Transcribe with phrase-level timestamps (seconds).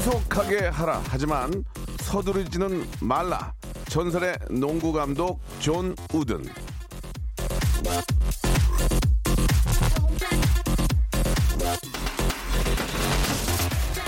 [0.00, 1.02] 신속하게 하라.
[1.08, 1.62] 하지만
[1.98, 3.52] 서두르지는 말라.
[3.90, 6.42] 전설의 농구 감독 존 우든.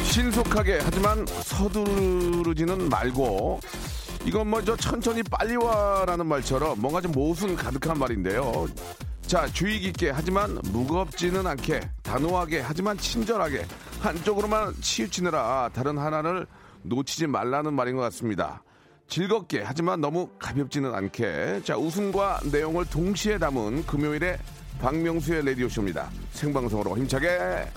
[0.04, 3.60] 신속하게 하지만 서두르지는 말고
[4.24, 8.66] 이건 뭐저 천천히 빨리 와라는 말처럼 뭔가 좀 모순 가득한 말인데요.
[9.26, 13.66] 자 주의 깊게 하지만 무겁지는 않게 단호하게 하지만 친절하게
[14.02, 16.46] 한쪽으로만 치우치느라 다른 하나를
[16.82, 18.62] 놓치지 말라는 말인 것 같습니다.
[19.08, 24.38] 즐겁게 하지만 너무 가볍지는 않게 자 웃음과 내용을 동시에 담은 금요일의
[24.80, 26.10] 박명수의 라디오 쇼입니다.
[26.32, 27.68] 생방송으로 힘차게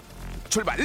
[0.50, 0.78] 출발!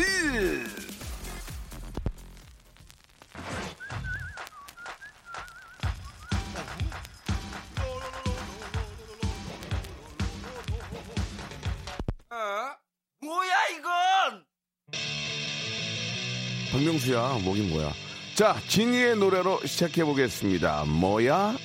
[16.73, 17.93] 박명수야, 뭐긴 뭐야.
[18.35, 20.85] 자, 진이의 노래로 시작해 보겠습니다.
[20.85, 21.57] 뭐야,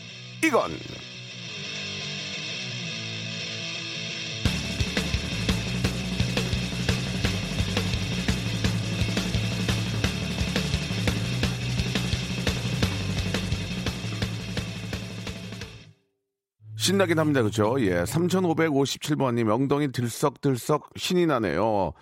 [0.43, 0.71] 이건.
[16.77, 17.41] 신나긴 합니다.
[17.41, 17.75] 그죠?
[17.79, 18.03] 예.
[18.03, 21.93] 3557번님, 엉덩이 들썩들썩 신이 나네요.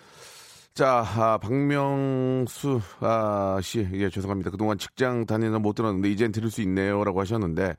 [0.74, 4.50] 자, 아, 박명수 아, 씨, 예, 죄송합니다.
[4.50, 7.76] 그동안 직장 다니는 못 들었는데 이젠 들을 수 있네요라고 하셨는데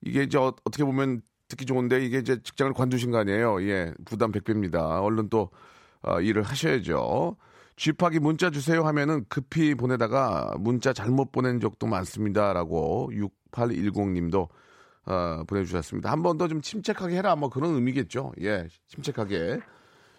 [0.00, 3.62] 이게 이제 어, 떻게 보면 듣기 좋은데 이게 이제 직장을 관두신 거 아니에요?
[3.68, 5.02] 예, 부담 100배입니다.
[5.02, 5.50] 얼른 또
[6.02, 7.36] 어, 일을 하셔야죠.
[7.76, 14.48] 쥐파기 문자 주세요 하면은 급히 보내다가 문자 잘못 보낸 적도 많습니다라고 6810님도
[15.06, 16.10] 어, 보내주셨습니다.
[16.10, 18.32] 한 번 더 좀 침착하게 해라 뭐 그런 의미겠죠.
[18.40, 19.60] 예, 침착하게.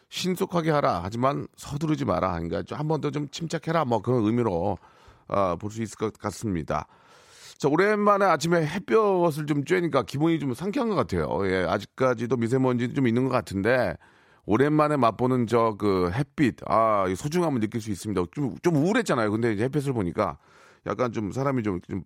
[0.10, 1.02] 신속하게 하라.
[1.04, 2.40] 하지만 서두르지 마라.
[2.40, 3.86] 그러니까 한 번 더 좀 침착해라.
[3.86, 4.78] 뭐 그런 의미로
[5.28, 6.88] 어, 볼수 있을 것 같습니다.
[7.58, 11.28] 자, 오랜만에 아침에 햇볕을 좀 쬐니까 기분이 좀 상쾌한 것 같아요.
[11.50, 13.96] 예, 아직까지도 미세먼지 좀 있는 것 같은데
[14.46, 18.24] 오랜만에 맛보는 저 그 햇빛, 아, 이 소중함을 느낄 수 있습니다.
[18.32, 19.30] 좀, 좀 우울했잖아요.
[19.32, 20.38] 근데 이제 햇볕을 보니까
[20.86, 22.04] 약간 좀 사람이 좀, 좀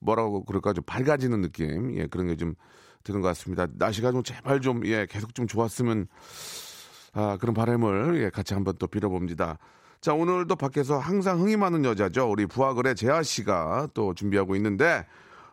[0.00, 2.54] 뭐라고 그럴까 좀 밝아지는 느낌, 예, 그런 게 좀
[3.04, 3.66] 드는 것 같습니다.
[3.74, 6.08] 날씨가 좀 제발 좀, 예, 계속 좀 좋았으면
[7.14, 9.58] 아, 그런 바람을 예, 같이 한번 또 빌어봅니다.
[10.00, 12.30] 자, 오늘도 밖에서 항상 흥이 많은 여자죠.
[12.30, 15.06] 우리 부하거래 재하 씨가 또 준비하고 있는데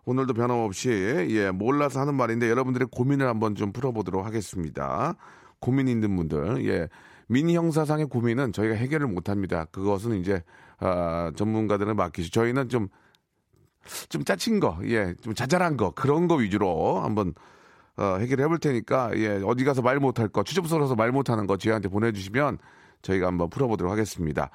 [0.04, 0.90] 오늘도 변함없이
[1.30, 5.16] 예, 몰라서 하는 말인데 여러분들의 고민을 한번 좀 풀어보도록 하겠습니다.
[5.60, 6.90] 고민 있는 분들, 예.
[7.28, 9.66] 미니 형사상의 고민은 저희가 해결을 못 합니다.
[9.72, 10.44] 그것은 이제,
[10.80, 12.32] 아, 전문가들을 맡기시.
[12.32, 12.90] 저희는 좀,
[14.10, 17.34] 좀 짜친 거, 예, 좀 자잘한 거, 그런 거 위주로 한번
[17.98, 21.90] 어, 해결해 볼 테니까 예, 어디 가서 말 못할 거, 추접스러워서 말 못하는 거 저희한테
[21.90, 22.58] 보내주시면
[23.02, 24.50] 저희가 한번 풀어보도록 하겠습니다.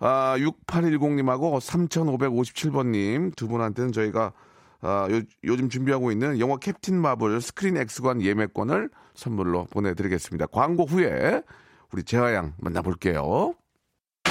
[0.00, 4.32] 아, 6810님하고 3557번님 두 분한테는 저희가
[4.80, 10.46] 아, 요, 요즘 준비하고 있는 영화 캡틴 마블 스크린 X관 예매권을 선물로 보내드리겠습니다.
[10.48, 11.42] 광고 후에
[11.92, 13.54] 우리 재하양 만나볼게요.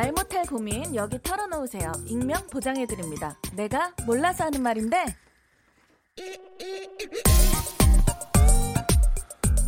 [0.00, 1.92] 말 못할 고민 여기 털어놓으세요.
[2.06, 3.36] 익명 보장해드립니다.
[3.54, 5.04] 내가 몰라서 하는 말인데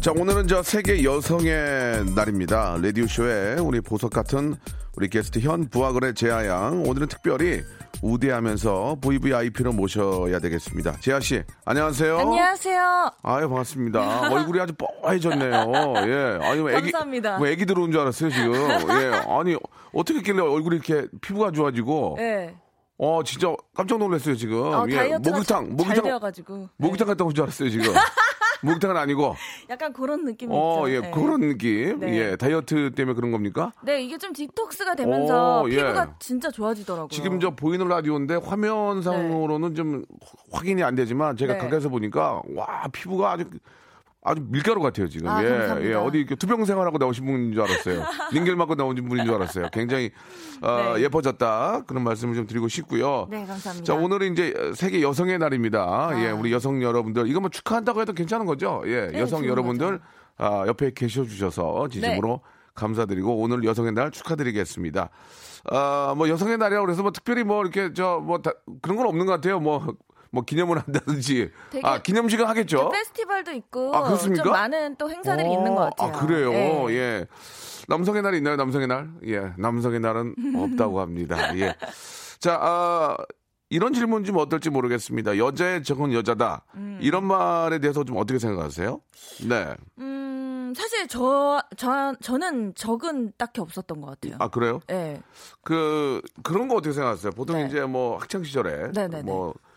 [0.01, 2.79] 자, 오늘은 저 세계 여성의 날입니다.
[2.81, 4.55] 라디오 쇼에 우리 보석 같은
[4.97, 6.83] 우리 게스트 현 부하거래 재하양.
[6.87, 7.63] 오늘은 특별히
[8.03, 10.97] 우대하면서 VVIP로 모셔야 되겠습니다.
[11.01, 12.19] 재하 씨, 안녕하세요.
[12.19, 13.11] 안녕하세요.
[13.23, 14.29] 아유, 반갑습니다.
[14.33, 15.73] 얼굴이 아주 뽀해졌네요.
[16.09, 16.39] 예.
[16.45, 17.39] 아니, 뭐 애기, 감사합니다.
[17.39, 18.53] 뭐 애기 들어온 줄 알았어요, 지금.
[18.55, 19.13] 예.
[19.29, 19.57] 아니,
[19.95, 22.17] 어떻게 했길래 얼굴이 이렇게 피부가 좋아지고.
[22.19, 22.57] 네.
[22.99, 24.63] 어, 진짜 깜짝 놀랐어요, 지금.
[24.63, 25.17] 어, 예.
[25.19, 26.57] 목욕탕, 잘 목욕탕, 되어가지고.
[26.59, 26.67] 네.
[26.77, 27.93] 목욕탕 갔다 온 줄 알았어요, 지금.
[28.63, 29.37] 목욕탕은 아니고.
[29.71, 30.95] 약간 그런 느낌이 어, 있죠.
[30.95, 31.11] 예, 네.
[31.11, 32.01] 그런 느낌.
[32.01, 32.17] 네.
[32.17, 33.73] 예, 다이어트 때문에 그런 겁니까?
[33.83, 35.77] 네, 이게 좀 디톡스가 되면서 오, 예.
[35.77, 37.09] 피부가 진짜 좋아지더라고요.
[37.09, 40.05] 지금 저 보이는 라디오인데 화면상으로는 좀
[40.51, 41.59] 확인이 안 되지만 제가 네.
[41.59, 43.45] 가까이서 보니까 와 피부가 아주
[44.25, 45.29] 아주 밀가루 같아요 지금.
[45.29, 45.91] 아, 예, 감사합니다.
[45.91, 48.05] 예 어디 이렇게 투병 생활하고 나오신 분인 줄 알았어요.
[48.33, 49.69] 링겔 맞고 나오신 분인 줄 알았어요.
[49.73, 50.11] 굉장히
[50.61, 51.03] 어, 네.
[51.03, 53.27] 예뻐졌다 그런 말씀을 좀 드리고 싶고요.
[53.31, 53.85] 네, 감사합니다.
[53.85, 55.83] 자 오늘은 이제 세계 여성의 날입니다.
[55.83, 56.23] 아.
[56.23, 58.83] 예, 우리 여성 여러분들 이거 뭐 축하한다고 해도 괜찮은 거죠?
[58.87, 60.01] 예, 네, 여성 여러분들
[60.39, 62.51] 아, 옆에 계셔 주셔서 진심으로 네.
[62.75, 65.11] 감사드리고 오늘 여성의 날 축하드리겠습니다.
[65.71, 68.41] 아, 뭐 여성의 날이라고 그래서 뭐 특별히 뭐 이렇게 저 뭐
[68.83, 69.59] 그런 건 없는 것 같아요.
[69.59, 69.85] 뭐
[70.33, 71.51] 뭐 기념을 한다든지
[71.83, 72.89] 아 기념식은 하겠죠.
[72.89, 74.43] 페스티벌도 있고 아, 그렇습니까?
[74.43, 76.09] 좀 많은 또 행사들이 어, 있는 것 같아요.
[76.09, 76.51] 아 그래요.
[76.51, 76.95] 네.
[76.95, 77.27] 예.
[77.87, 78.57] 남성의 날 있나요?
[78.57, 79.11] 남성의 날?
[79.27, 79.53] 예.
[79.59, 81.55] 남성의 날은 없다고 합니다.
[81.59, 81.77] 예.
[82.39, 83.17] 자, 아,
[83.69, 85.37] 이런 질문 좀 어떨지 모르겠습니다.
[85.37, 86.65] 여자의 적은 여자다.
[86.77, 86.99] 음.
[87.03, 89.01] 이런 말에 대해서 좀 어떻게 생각하세요?
[89.49, 89.75] 네.
[89.99, 94.37] 음, 사실 저, 저, 저는 적은 딱히 없었던 것 같아요.
[94.41, 94.81] 아, 그래요?
[94.87, 95.21] 네.
[95.63, 97.33] 그, 그런 거 어떻게 생각하세요?
[97.33, 97.67] 보통 네.
[97.67, 99.23] 이제 뭐 학창시절에 네네네.
[99.23, 99.72] 뭐, 이렇게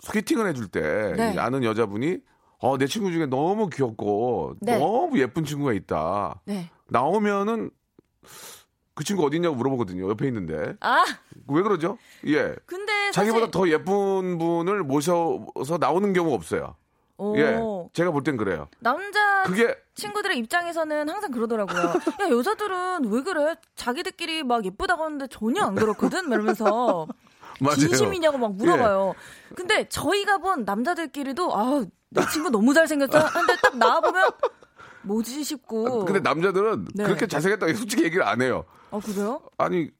[0.00, 1.34] 소개팅을 해줄 때 네.
[1.34, 2.18] 이 아는 여자분이
[2.58, 4.78] 어, 내 친구 중에 너무 귀엽고 네.
[4.78, 6.40] 너무 예쁜 친구가 있다.
[6.44, 6.70] 네.
[6.88, 7.70] 나오면은
[8.94, 10.10] 그 친구 어디 있냐고 물어보거든요.
[10.10, 10.74] 옆에 있는데.
[10.80, 11.04] 아,
[11.48, 11.96] 왜 그러죠?
[12.26, 12.54] 예.
[12.66, 16.76] 근데 자기보다 더 예쁜 분을 모셔서 나오는 경우가 없어요.
[17.16, 17.60] 오, 예.
[17.92, 18.68] 제가 볼 땐 그래요.
[18.80, 21.80] 남자 그게 친구들의 입장에서는 항상 그러더라고요.
[21.82, 23.56] 야, 여자들은 왜 그래?
[23.76, 26.30] 자기들끼리 막 예쁘다고 하는데 전혀 안 그렇거든?
[26.30, 27.06] 이러면서.
[27.60, 27.76] 맞아요.
[27.76, 29.14] 진심이냐고 막 물어봐요.
[29.54, 33.30] 근데 저희가 본 남자들끼리도 아, 내 친구 너무 잘생겼다.
[33.30, 34.30] 근데 딱 나와보면
[35.02, 36.04] 뭐지 싶고.
[36.04, 37.04] 근데 남자들은 네.
[37.04, 38.64] 그렇게 잘생겼다고 솔직히 얘기를 안 해요.
[38.90, 39.40] 아, 그래요?
[39.56, 39.90] 아니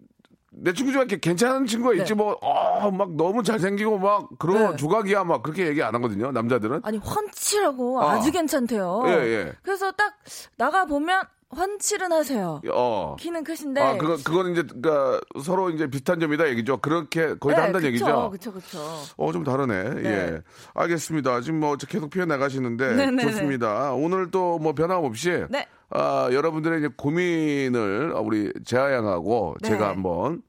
[0.53, 2.15] 내 친구 중에 괜찮은 친구가 있지 네.
[2.15, 4.77] 뭐, 어, 막 너무 잘생기고 막 그런 네.
[4.77, 6.33] 조각이야 막 그렇게 얘기 안 하거든요.
[6.33, 6.81] 남자들은.
[6.83, 8.12] 아니, 훤칠하고 아.
[8.12, 9.05] 아주 괜찮대요.
[9.07, 9.53] 예, 예.
[9.62, 10.17] 그래서 딱
[10.57, 11.23] 나가보면
[11.55, 12.61] 훤칠은 하세요.
[12.73, 13.17] 어.
[13.19, 13.81] 키는 크신데.
[13.81, 16.76] 아, 그거 그거는 이제 그러니까 서로 이제 비슷한 점이다 얘기죠.
[16.79, 18.31] 그렇게 거의 다 한다는 얘기죠.
[18.31, 18.79] 그쵸, 그쵸.
[19.17, 19.94] 어, 좀 다르네.
[19.94, 20.08] 네.
[20.11, 20.41] 예.
[20.75, 21.41] 알겠습니다.
[21.41, 23.23] 지금 뭐 계속 표현 나가시는데 네네네.
[23.25, 23.93] 좋습니다.
[23.93, 25.67] 오늘 또 뭐 변함없이 네.
[25.91, 29.69] 아, 여러분들의 이제 고민을 우리 제아 양하고 네.
[29.70, 30.43] 제가 한번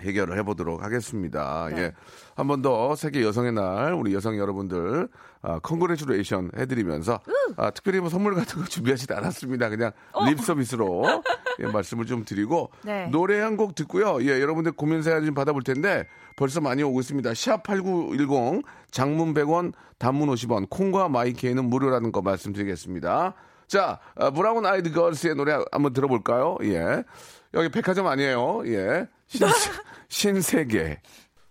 [0.00, 1.68] 해결을 해보도록 하겠습니다.
[1.70, 1.82] 네.
[1.82, 1.92] 예.
[2.34, 5.06] 한 번 더 세계 여성의 날 우리 여성 여러분들
[5.42, 7.20] 아, congratulation 해드리면서
[7.56, 9.68] 아, 특별히 뭐 선물 같은 거 준비하지도 않았습니다.
[9.68, 9.90] 그냥
[10.26, 11.04] 립 서비스로
[11.60, 12.68] 예, 말씀을 좀 드리고 어.
[12.82, 13.06] 네.
[13.08, 14.22] 노래 한 곡 듣고요.
[14.22, 16.06] 예, 여러분들 고민 사연 좀 받아볼 텐데
[16.36, 17.34] 벌써 많이 오고 있습니다.
[17.34, 23.34] 샵 8910 장문 100원 단문 50원 콩과 My K는 무료라는 거 말씀드리겠습니다.
[23.68, 26.56] 자, 아, 브라운 아이드 걸스의 노래 한번 들어볼까요?
[26.62, 27.02] 예.
[27.54, 28.62] 여기 백화점 아니에요.
[28.66, 29.06] 예.
[29.26, 29.46] 신,
[30.08, 31.00] 신세계.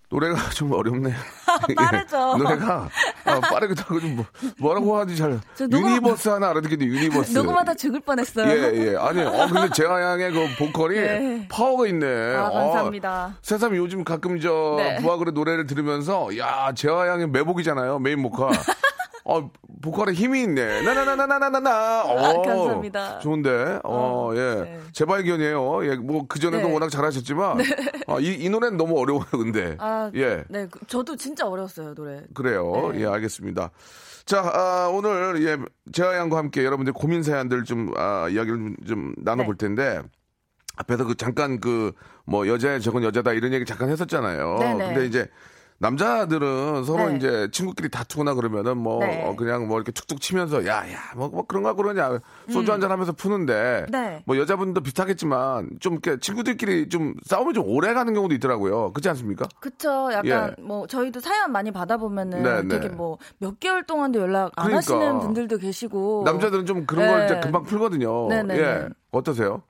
[0.09, 1.15] 노래가 좀 어렵네요.
[1.75, 2.33] 빠르죠.
[2.35, 2.43] 예.
[2.43, 2.89] 노래가
[3.25, 4.25] 아, 빠르기도 하고 좀 뭐,
[4.59, 5.39] 뭐라고 하지 잘.
[5.55, 7.37] 저 녹음- universe 하나 알아듣겠는데 universe.
[7.37, 8.47] 녹음하다 죽을 뻔했어요.
[8.49, 8.95] 예, 예.
[8.97, 11.47] 아니, 어, 근데 제아 양의 그 보컬이 예.
[11.49, 12.35] 파워가 있네.
[12.35, 13.37] 아, 어, 감사합니다.
[13.41, 14.97] 새삼 요즘 가끔 저 네.
[14.97, 17.99] 브아걸의 노래를 들으면서 야, 제아 양이 메보잖아요.
[17.99, 18.51] 메인 보컬.
[19.23, 19.51] 어,
[19.81, 20.81] 보컬에 힘이 있네.
[20.81, 22.03] 나나나나나나나.
[22.03, 23.19] 어, 감사합니다.
[23.19, 23.79] 좋은데.
[23.83, 24.39] 어, 예.
[24.63, 24.79] 네.
[24.93, 25.85] 재발견이에요.
[25.91, 26.73] 예, 뭐 그전에도 네.
[26.73, 27.59] 워낙 잘하셨지만
[28.07, 29.75] 아, 이, 이 노래는 너무 어려워요, 근데.
[29.79, 30.43] 아, 예.
[30.49, 32.21] 네, 그- 저도 진짜 어려웠어요 노래.
[32.33, 32.91] 그래요.
[32.93, 33.01] 네.
[33.01, 33.69] 예, 알겠습니다.
[34.25, 35.57] 자, 아, 오늘 예,
[35.91, 39.67] 재하 양과 함께 여러분들 고민 사연들 좀 아, 이야기를 좀, 좀 나눠볼 네.
[39.67, 40.01] 텐데
[40.77, 41.91] 앞에서 그 잠깐 그
[42.23, 44.57] 뭐 여자의 적은 여자다 이런 얘기 잠깐 했었잖아요.
[44.59, 44.85] 네네.
[44.93, 45.27] 근데 이제
[45.81, 47.17] 남자들은 서로 네.
[47.17, 49.23] 이제 친구끼리 다투거나 그러면은 뭐 네.
[49.25, 52.19] 어, 그냥 뭐 이렇게 툭툭 치면서 야야 뭐, 뭐 그런가 그러냐
[52.49, 53.91] 소주 한잔 하면서 푸는데 음.
[53.91, 54.23] 네.
[54.25, 58.93] 뭐 여자분도 비슷하겠지만 좀 이렇게 친구들끼리 좀 싸움이 좀 오래 가는 경우도 있더라고요.
[58.93, 59.47] 그렇지 않습니까?
[59.59, 60.09] 그쵸.
[60.13, 60.61] 약간 예.
[60.61, 62.67] 뭐 저희도 사연 많이 받아보면은 네, 네.
[62.79, 64.77] 되게 뭐 몇 개월 동안도 연락 안 그러니까.
[64.77, 66.23] 하시는 분들도 계시고.
[66.25, 67.25] 남자들은 좀 그런 걸 네.
[67.25, 68.27] 이제 금방 풀거든요.
[68.27, 68.59] 네네네.
[68.59, 68.89] 예.
[69.11, 69.63] 어떠세요?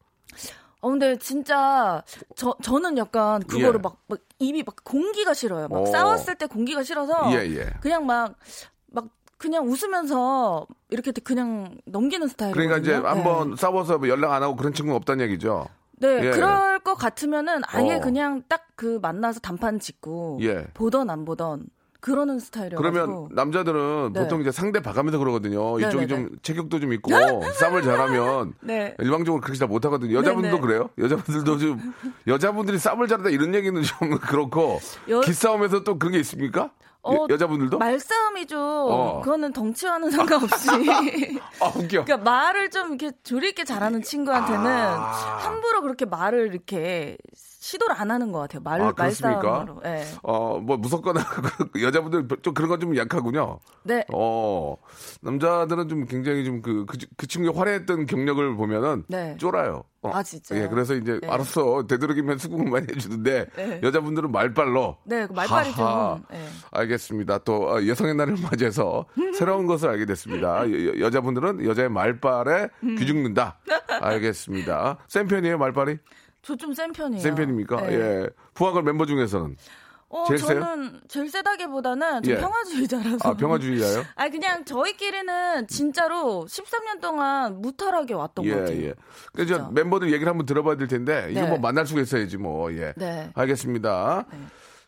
[0.81, 2.03] 어 근데 진짜
[2.35, 3.81] 저 저는 약간 그거를 예.
[3.81, 5.67] 막, 막 입이 막 공기가 싫어요.
[5.67, 5.85] 막 오.
[5.85, 7.69] 싸웠을 때 공기가 싫어서 예, 예.
[7.81, 8.35] 그냥 막
[8.91, 9.05] 막
[9.38, 12.67] 그냥 웃으면서 이렇게 그냥 넘기는 스타일이거든요.
[12.67, 13.07] 그러니까 이제 네.
[13.07, 15.67] 한번 싸워서 뭐 연락 안 하고 그런 친구는 없다는 얘기죠.
[15.97, 16.31] 네, 예.
[16.31, 18.01] 그럴 것 같으면은 아예 어.
[18.01, 20.65] 그냥 딱 그 만나서 단판 짓고 예.
[20.73, 21.67] 보던 안 보던
[22.01, 24.22] 그러는 스타일이어서 그러면 남자들은 네.
[24.24, 25.79] 보통 이제 상대 봐가면서 그러거든요.
[25.79, 26.08] 이쪽이 네네네.
[26.08, 27.12] 좀 체격도 좀 있고
[27.60, 28.96] 싸움을 잘하면 네.
[29.00, 30.15] 일방적으로 그렇게 잘 못하거든요.
[30.17, 30.67] 여자분들도 네네.
[30.67, 30.89] 그래요?
[30.98, 31.93] 여자분들도 좀
[32.27, 34.79] 여자분들이 싸움을 잘한다 이런 얘기는 좀 그렇고
[35.10, 36.72] 여- 기싸움에서 또 그런 게 있습니까?
[37.03, 38.60] 어, 여, 자분들도 말싸움이죠.
[38.60, 39.22] 어.
[39.24, 40.70] 그거는 덩치와는 상관없이.
[41.60, 42.03] 아 웃겨.
[42.05, 45.12] 그러니까 말을 좀 이렇게 조리 있게 잘하는 친구한테는 아.
[45.39, 47.17] 함부로 그렇게 말을 이렇게
[47.61, 48.61] 시도를 안 하는 것 같아요.
[48.63, 49.39] 말, 아, 그렇습니까?
[49.39, 49.81] 말싸움으로.
[49.83, 50.03] 네.
[50.23, 51.21] 어, 뭐 무섭거나
[51.79, 53.59] 여자분들 좀 그런 건 좀 약하군요.
[53.83, 54.03] 네.
[54.11, 54.75] 어,
[55.21, 59.37] 남자들은 좀 굉장히 좀 그, 그, 그 친구의 화려했던 경력을 보면은 네.
[59.37, 59.83] 쫄아요.
[60.01, 60.09] 어.
[60.11, 60.63] 아, 진짜요?
[60.63, 61.27] 예, 그래서 이제 네.
[61.29, 61.85] 알았어.
[61.85, 63.79] 되도록이면 수긍 많이 해주는데 네.
[63.83, 64.97] 여자분들은 말빨로.
[65.05, 65.75] 네, 그 말빨이.
[65.75, 66.23] 좀.
[66.31, 66.43] 네.
[66.71, 67.37] 알겠습니다.
[67.39, 69.05] 또 어, 여성의 날을 맞이해서
[69.37, 70.63] 새로운 것을 알게 됐습니다.
[70.99, 72.95] 여, 자분들은 여자의 말빨에 음.
[72.95, 73.59] 귀죽는다.
[74.01, 74.97] 알겠습니다.
[75.07, 75.97] 센 편이에요, 말빨이?
[76.41, 77.21] 저 좀 센 편이에요.
[77.21, 77.81] 센 편입니까?
[77.81, 77.93] 네.
[77.93, 78.29] 예.
[78.53, 79.55] 부하걸 멤버 중에서는
[80.10, 80.60] 어, 제일 세요?
[80.60, 82.38] 저는 제일 세다기보다는 좀 예.
[82.39, 83.17] 평화주의자라서.
[83.29, 84.03] 아, 평화주의자예요?
[84.15, 88.83] 아 그냥 저희끼리는 진짜로 13년 동안 무탈하게 왔던 것 예, 같아요.
[88.83, 88.93] 예.
[89.33, 89.69] 그래서 진짜.
[89.71, 91.48] 멤버들 얘기를 한번 들어봐야 될 텐데 이거 네.
[91.48, 92.74] 뭐 만날 수가 있어야지 뭐.
[92.74, 92.93] 예.
[92.98, 93.29] 네.
[93.36, 94.25] 알겠습니다.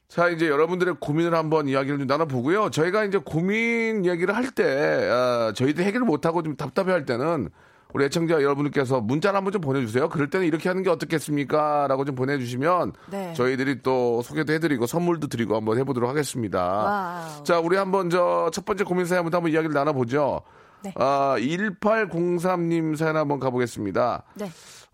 [0.09, 2.69] 자, 이제 여러분들의 고민을 한번 이야기를 좀 나눠보고요.
[2.69, 7.49] 저희가 이제 고민 이야기를 할 때, 아, 저희도 해결을 못하고 좀 답답해 할 때는
[7.93, 10.09] 우리 애청자 여러분들께서 문자를 한번 좀 보내주세요.
[10.09, 11.85] 그럴 때는 이렇게 하는 게 어떻겠습니까?
[11.87, 13.33] 라고 좀 보내주시면 네.
[13.33, 16.59] 저희들이 또 소개도 해드리고 선물도 드리고 한번 해보도록 하겠습니다.
[16.65, 17.43] wow.
[17.43, 20.41] 자, 우리 한번 저 첫 번째 고민 사연부터 한번 이야기를 나눠보죠.
[20.83, 20.93] 네.
[20.97, 24.23] 아, 1803님 사연 한번 가보겠습니다.
[24.35, 24.49] 네.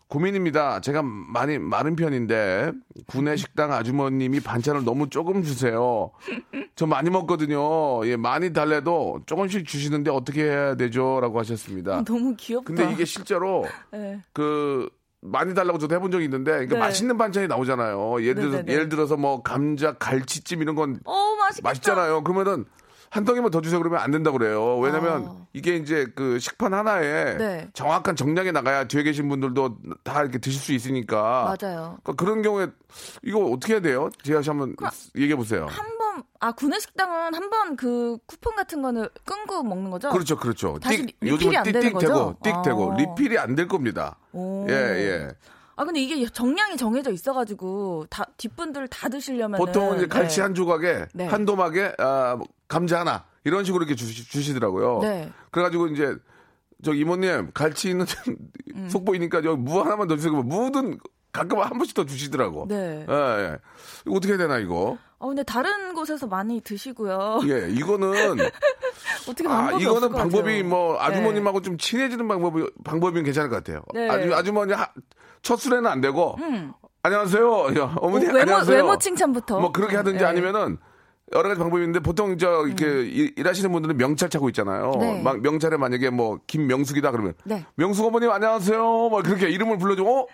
[0.10, 0.82] 고민입니다.
[0.82, 2.72] 제가 많이 마른 편인데
[3.06, 6.12] 구내 식당 아주머님이 반찬을 너무 조금 주세요.
[6.76, 8.06] 저 많이 먹거든요.
[8.08, 12.04] 예, 많이 달래도 조금씩 주시는데 어떻게 해야 되죠?라고 하셨습니다.
[12.04, 12.66] 너무 귀엽다.
[12.66, 14.20] 근데 이게 실제로 네.
[14.34, 14.90] 그
[15.22, 16.80] 많이 달라고 저도 해본 적이 있는데 그러니까 네.
[16.80, 18.24] 맛있는 반찬이 나오잖아요.
[18.24, 18.74] 예를 들어서 네네네.
[18.74, 20.98] 예를 들어서 뭐 감자 갈치찜 이런 건어
[21.40, 21.70] 맛있겠다.
[21.70, 22.24] 맛있잖아요.
[22.24, 22.66] 그러면은
[23.10, 24.78] 한 덩이만 더 주세요 그러면 안 된다 그래요.
[24.78, 25.36] 왜냐면 아.
[25.54, 27.70] 이게 이제 그 식판 하나에 네.
[27.74, 31.56] 정확한 정량이 나가야 뒤에 계신 분들도 다 이렇게 드실 수 있으니까.
[31.60, 31.98] 맞아요.
[32.04, 32.68] 그러니까 그런 경우에
[33.24, 34.10] 이거 어떻게 해야 돼요?
[34.24, 34.76] 제아 씨 한번
[35.16, 35.66] 얘기해 보세요.
[35.70, 40.10] 한 번, 아, 구내 식당은 한 번 그 쿠폰 같은 거는 끊고 먹는 거죠?
[40.10, 40.78] 그렇죠, 그렇죠.
[40.80, 42.36] 다시 띡, 리- 요즘은 리필이 안 되는 띡띡 되고, 거죠?
[42.44, 42.96] 띡 되고, 아.
[42.98, 44.18] 리필이 안 될 겁니다.
[44.34, 44.66] 오.
[44.70, 45.28] 예, 예.
[45.80, 49.58] 아, 근데 이게 정량이 정해져 있어가지고, 다, 뒷분들 다 드시려면.
[49.58, 51.26] 보통 이제 갈치 한 조각에 네.
[51.26, 55.32] 한 도막에 아, 뭐 감자 하나 이런 식으로 이렇게 주시, 더라고요 네.
[55.52, 56.18] 그래가지고 이제
[56.84, 58.06] 저 이모님 갈치 있는
[58.76, 58.90] 음.
[58.90, 60.34] 속보이니까 여기 무 하나만 더 주세요.
[60.34, 61.00] 무든
[61.32, 62.66] 가끔 한 번씩 더 주시더라고.
[62.68, 63.06] 네.
[63.08, 63.58] 예, 예.
[64.06, 64.98] 이거 어떻게 해야 되나 이거?
[65.18, 67.40] 어, 근데 다른 곳에서 많이 드시고요.
[67.46, 68.12] 예, 이거는
[69.28, 70.64] 어떻게 아 방법이 이거는 없을 것 방법이.
[70.64, 71.00] 뭐 네.
[71.02, 73.82] 아주머님하고 좀 친해지는 방법이 방법이면 괜찮을 것 같아요.
[73.94, 74.10] 네.
[74.10, 74.90] 아주 아주머니 하-
[75.42, 76.36] 첫 술에는 안 되고
[77.04, 78.32] 안녕하세요, 야, 어머니 음.
[78.32, 78.76] 어, 외모- 안녕하세요.
[78.76, 79.60] 외모 칭찬부터.
[79.60, 80.26] 뭐 그렇게 하든지 네.
[80.26, 80.78] 아니면은
[81.32, 84.92] 여러 가지 방법이 있는데 보통 저 이렇게 일- 일하시는 분들은 명찰 차고 있잖아요.
[84.96, 85.00] 음.
[85.00, 85.22] 네.
[85.22, 87.66] 막 명찰에 만약에 뭐 김명숙이다 그러면 네.
[87.76, 89.10] 명숙 어머님 안녕하세요.
[89.10, 90.04] 막 그렇게 이름을 불러줘.
[90.04, 90.26] 어?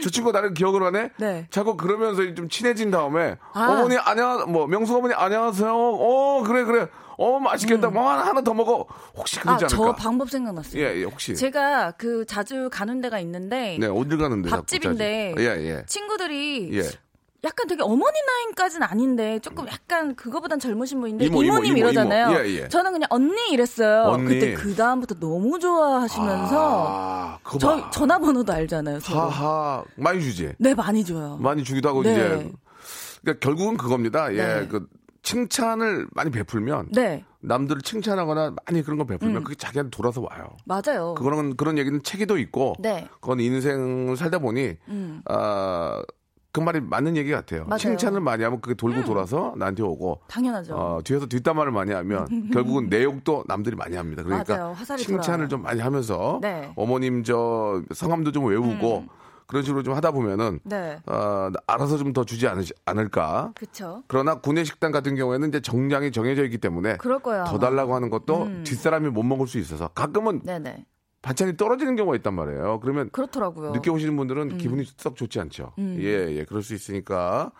[0.00, 1.10] 저 친구 나를 기억을 하네.
[1.18, 1.46] 네.
[1.50, 3.66] 자꾸 그러면서 좀 친해진 다음에 아.
[3.72, 5.70] 어머니 안녕 뭐 명숙 어머니 안녕하세요.
[5.74, 6.86] 어 그래 그래.
[7.18, 7.90] 어 맛있겠다.
[7.90, 8.86] 뭐 하나, 하나 더 먹어.
[9.16, 9.48] 혹시 음.
[9.48, 9.96] 아, 그러지 저 않을까?
[9.96, 10.80] 방법 생각났어요.
[10.80, 11.34] 예, 예, 혹시.
[11.34, 13.76] 제가 그 자주 가는 데가 있는데.
[13.78, 14.48] 네, 어딜 가는데?
[14.48, 15.34] 자꾸 밥집인데.
[15.38, 15.82] 예, 예.
[15.86, 16.82] 친구들이 예.
[17.44, 22.30] 약간 되게 어머니 나이까지는 아닌데 조금 약간 그거보단 젊으신 분인데 이모, 님 이모, 이러잖아요.
[22.30, 22.38] 이모.
[22.38, 22.68] 예, 예.
[22.68, 24.04] 저는 그냥 언니 이랬어요.
[24.12, 24.26] 언니.
[24.34, 27.90] 그때 그 다음부터 너무 좋아하시면서 아, 그거 저 봐.
[27.90, 29.00] 전화번호도 알잖아요.
[29.00, 29.20] 서로.
[29.22, 29.84] 하하.
[29.96, 30.52] 많이 주지.
[30.58, 31.36] 네 많이 줘요.
[31.40, 32.12] 많이 주기도 하고 네.
[32.12, 32.50] 이제
[33.22, 34.32] 그러니까 결국은 그겁니다.
[34.34, 34.66] 예, 네.
[34.68, 34.86] 그
[35.28, 40.56] 칭찬을 많이 베풀면 네 남들을 칭찬하거나 많이 그런 거 베풀면 그게 자기한테 돌아서 와요.
[40.64, 41.14] 맞아요.
[41.16, 43.02] 그런 그런 얘기는 책에도 있고 네.
[43.02, 43.08] 음.
[43.20, 44.76] 그건 인생을 살다 보니
[45.26, 47.64] 아그 말이 맞는 얘기 같아요.
[47.66, 47.76] 맞아요.
[47.76, 47.78] 음.
[47.78, 50.74] 칭찬을 많이 하면 그게 돌고 돌아서 나한테 오고 당연하죠.
[50.74, 54.22] 어, 뒤에서 뒷담화를 많이 하면 결국은 내 욕도 남들이 많이 합니다.
[54.22, 54.72] 그러니까 맞아요.
[54.72, 55.48] 화살이 칭찬을 돌아요.
[55.48, 56.68] 좀 많이 하면서 네.
[56.68, 56.72] 음.
[56.74, 59.04] 어머님 저 성함도 좀 외우고
[59.48, 61.00] 그런 식으로 좀 하다 보면은 네.
[61.06, 63.52] 어, 알아서 좀 더 주지 않으, 않을까.
[63.54, 64.02] 그쵸.
[64.06, 67.44] 그러나 구내식당 같은 경우에는 이제 정량이 정해져 있기 때문에 그럴 거예요.
[67.44, 67.56] 더 아마.
[67.56, 67.60] 음.
[67.60, 70.84] 달라고 하는 것도 뒷사람이 못 먹을 수 있어서 가끔은 네네.
[71.22, 72.80] 반찬이 떨어지는 경우가 있단 말이에요.
[72.80, 73.70] 그러면 그렇더라고요.
[73.70, 73.72] 음.
[73.72, 75.72] 늦게 오시는 분들은 기분이 썩 좋지 않죠.
[75.78, 77.50] 예, 예, 그럴 수 있으니까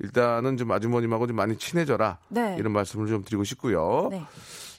[0.00, 2.18] 일단은 좀 아주머님하고 좀 많이 친해져라.
[2.28, 2.56] 네.
[2.58, 4.08] 이런 말씀을 좀 드리고 싶고요.
[4.10, 4.22] 네.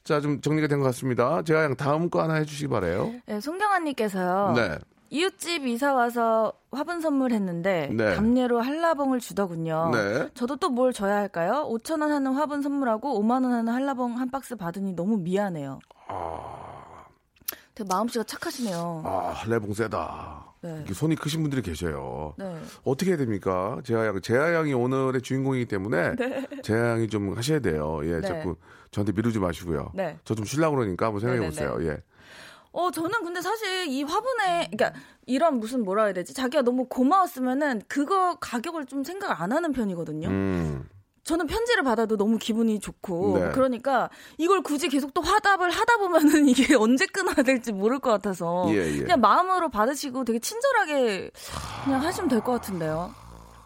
[0.04, 1.44] 자, 좀 정리가 된 것 같습니다.
[1.44, 3.14] 제가 그냥 다음 거 하나 해주시기 바래요.
[3.26, 4.54] 네, 송경아님께서요.
[4.56, 4.78] 네.
[5.14, 8.16] 이웃집 이사 와서 화분 선물했는데 네.
[8.16, 9.92] 담례로 한라봉을 주더군요.
[9.94, 10.30] 네.
[10.34, 11.70] 저도 또 뭘 줘야 할까요?
[11.70, 15.78] 5천 원 하는 화분 선물하고 5만 원 하는 한라봉 한 박스 받으니 너무 미안해요.
[17.76, 19.04] 되게 마음씨가 착하시네요.
[19.06, 20.46] 아, 할래봉 세다.
[20.62, 20.84] 네.
[20.92, 22.34] 손이 크신 분들이 계셔요.
[22.40, 22.58] 네.
[22.84, 23.80] 어떻게 해야 됩니까?
[23.84, 26.14] 재하 양, 재하 양이 오늘의 주인공이기 때문에
[26.64, 28.00] 재하 양이 좀 하셔야 돼요.
[28.04, 28.28] 예, 네.
[28.28, 28.56] 자꾸
[28.90, 29.92] 저한테 미루지 마시고요.
[29.94, 30.18] 네.
[30.24, 31.50] 저좀 쉬려고 그러니까 한번 생각해 네네네.
[31.50, 31.92] 보세요.
[31.92, 31.98] 예.
[32.74, 34.94] 어, 저는 근데 사실 이 화분에, 그러니까
[35.28, 36.34] 이런 무슨 뭐라 해야 되지?
[36.34, 40.28] 자기가 너무 고마웠으면은 그거 가격을 좀 생각 안 하는 편이거든요.
[40.28, 40.90] 음.
[41.24, 43.52] 저는 편지를 받아도 너무 기분이 좋고 네.
[43.54, 48.66] 그러니까 이걸 굳이 계속 또 화답을 하다 보면은 이게 언제 끊어야 될지 모를 것 같아서
[48.70, 48.98] 예, 예.
[49.00, 51.32] 그냥 마음으로 받으시고 되게 친절하게
[51.86, 53.14] 그냥 하시면 될 것 같은데요.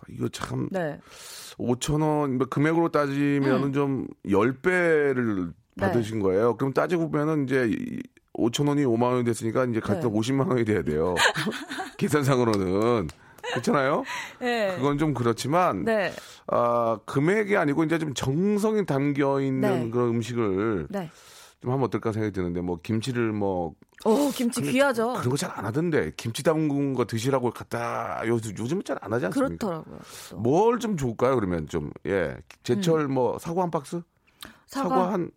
[0.10, 1.00] 이거 참 네.
[1.58, 5.88] 5천 원뭐 금액으로 따지면은 좀 10배를 네.
[5.88, 6.58] 받으신 거예요.
[6.58, 7.72] 그럼 따지고 보면은 이제
[8.38, 10.20] 5천 원이 5만 원이 됐으니까 이제 각각 네.
[10.20, 11.16] 50만 원이 돼야 돼요.
[11.98, 13.08] 계산상으로는.
[13.54, 14.04] 그렇잖아요?
[14.40, 14.76] 네.
[14.76, 16.12] 그건 좀 그렇지만 네.
[16.48, 19.90] 아, 금액이 아니고 이제 좀 정성이 담겨 있는 네.
[19.90, 21.10] 그런 음식을 네.
[21.62, 23.74] 좀 하면 어떨까 생각이 드는데 뭐 김치를 뭐
[24.06, 25.14] 오, 김치 귀하죠.
[25.14, 29.48] 그런 거 잘 안 하던데 김치 담근 거 드시라고 갖다 요즘 요즘은 잘안 하지 않습니까?
[29.58, 30.00] 그렇더라고요.
[30.30, 30.38] 또.
[30.38, 31.36] 뭘좀 좋을까요?
[31.36, 32.36] 그러면 좀 예.
[32.64, 34.02] 제철 뭐 사과 한 박스?
[34.68, 34.90] 사과, 음.
[35.00, 35.32] 사과, 한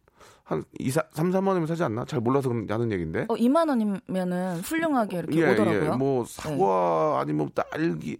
[0.50, 2.04] 한 2, 3, 3만 원이면 사지 않나?
[2.06, 3.26] 잘 몰라서 그런- 하는 얘기인데.
[3.28, 5.90] 어, 2만 원이면은 훌륭하게 이렇게 오더라고요.
[5.92, 5.96] 네.
[5.96, 8.18] 뭐 사과 아니면 딸기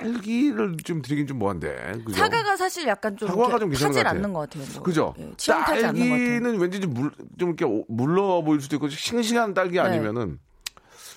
[0.00, 1.92] 딸기를 좀 드리긴 좀 뭐한데.
[2.04, 2.18] 그죠?
[2.18, 4.04] 사과가 사실 약간 좀 사과가 좀 타질.
[4.08, 4.64] 않는 것 같아요.
[4.74, 4.82] 뭐.
[4.82, 5.14] 그죠?
[5.18, 5.30] 예.
[5.46, 9.80] 딸기는 왠지 좀, 물, 좀 이렇게 오- 물러 보일 수도 있고 싱싱한 딸기 네.
[9.80, 10.40] 아니면은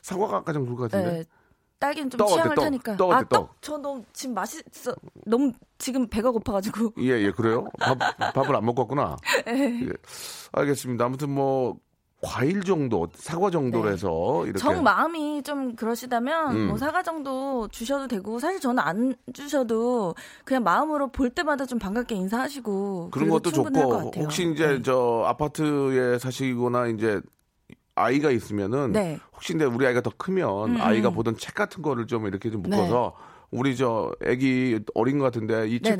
[0.03, 1.11] 사과가 가장 좋을 것 같은데.
[1.19, 1.23] 네.
[1.83, 2.63] 딸기는 좀 떡 취향을 떡?
[2.63, 2.97] 타니까.
[2.97, 3.39] 떡 아, 어때, 떡?
[3.47, 3.55] 떡?
[3.61, 4.95] 저 너무 지금 맛있어.
[5.25, 6.93] 너무 지금 배가 고파가지고.
[6.99, 7.67] 예, 예, 그래요?
[7.79, 7.97] 밥,
[8.33, 9.17] 밥을 안 먹고 왔구나.
[9.45, 9.81] 네.
[9.83, 9.89] 예.
[10.53, 11.03] 알겠습니다.
[11.05, 11.77] 아무튼 뭐,
[12.21, 13.91] 과일 정도, 사과 정도로 네.
[13.93, 14.57] 해서 이렇게.
[14.59, 16.67] 정 마음이 좀 그러시다면 음.
[16.67, 22.15] 뭐 사과 정도 주셔도 되고 사실 저는 안 주셔도 그냥 마음으로 볼 때마다 좀 반갑게
[22.15, 24.11] 인사하시고 그런 것도 좋고.
[24.21, 24.81] 혹시 이제 네.
[24.81, 27.19] 저 아파트에 사시거나 이제
[27.95, 29.19] 아이가 있으면은 네.
[29.33, 31.13] 혹시 근데 우리 아이가 더 크면 음, 아이가 음.
[31.13, 32.69] 보던 책 같은 거를 좀 이렇게 좀 네.
[32.69, 33.15] 묶어서
[33.51, 35.99] 우리 저 애기 어린 것 같은데 이 책.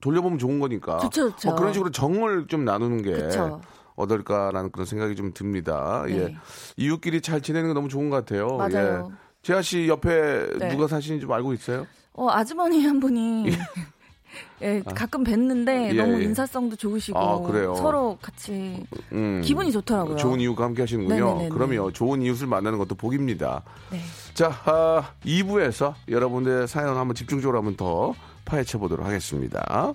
[0.00, 1.48] 돌려보면 좋은 거니까 좋죠, 좋죠.
[1.48, 3.60] 뭐 그런 식으로 정을 좀 나누는 게 그쵸.
[3.96, 6.04] 어떨까라는 그런 생각이 좀 듭니다.
[6.08, 6.14] 예.
[6.14, 6.36] 네.
[6.76, 8.56] 이웃끼리 잘 지내는 게 너무 좋은 것 같아요.
[8.56, 9.08] 맞아요.
[9.10, 9.14] 예.
[9.42, 10.68] 재하 씨 옆에 네.
[10.68, 11.86] 누가 사시는지 좀 알고 있어요?
[12.12, 13.44] 어, 아주머니 한 분이
[14.62, 16.24] 예, 가끔 뵀는데 예, 너무 예.
[16.24, 17.74] 인사성도 좋으시고 아, 그래요?
[17.74, 19.42] 서로 같이 음.
[19.44, 20.16] 기분이 좋더라고요.
[20.16, 21.48] 좋은 이웃과 함께 하시는군요.
[21.50, 21.92] 그럼요.
[21.92, 23.62] 좋은 이웃을 만나는 것도 복입니다.
[23.90, 24.00] 네.
[24.34, 29.92] 자, 아, 2부에서 여러분들의 사연 한번 집중적으로 한번 더 파헤쳐 보도록 하겠습니다.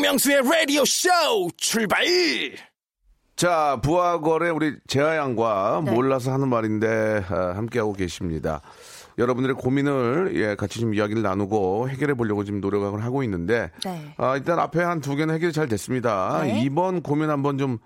[0.00, 1.10] 박명수의 라디오 쇼
[1.58, 2.02] 출발!
[3.36, 5.90] 자, 부하걸의 우리 재하양과 네.
[5.92, 8.62] 몰라서 하는 말인데 아, 함께하고 계십니다.
[9.18, 14.14] 여러분들의 고민을 예, 같이 좀 이야기를 나누고 해결해 보려고 지금 노력을 하고 있는데 네.
[14.16, 16.44] 아, 일단 앞에 한 두 개는 해결이 잘 됐습니다.
[16.44, 16.62] 네.
[16.62, 17.76] 이번 고민 한번 좀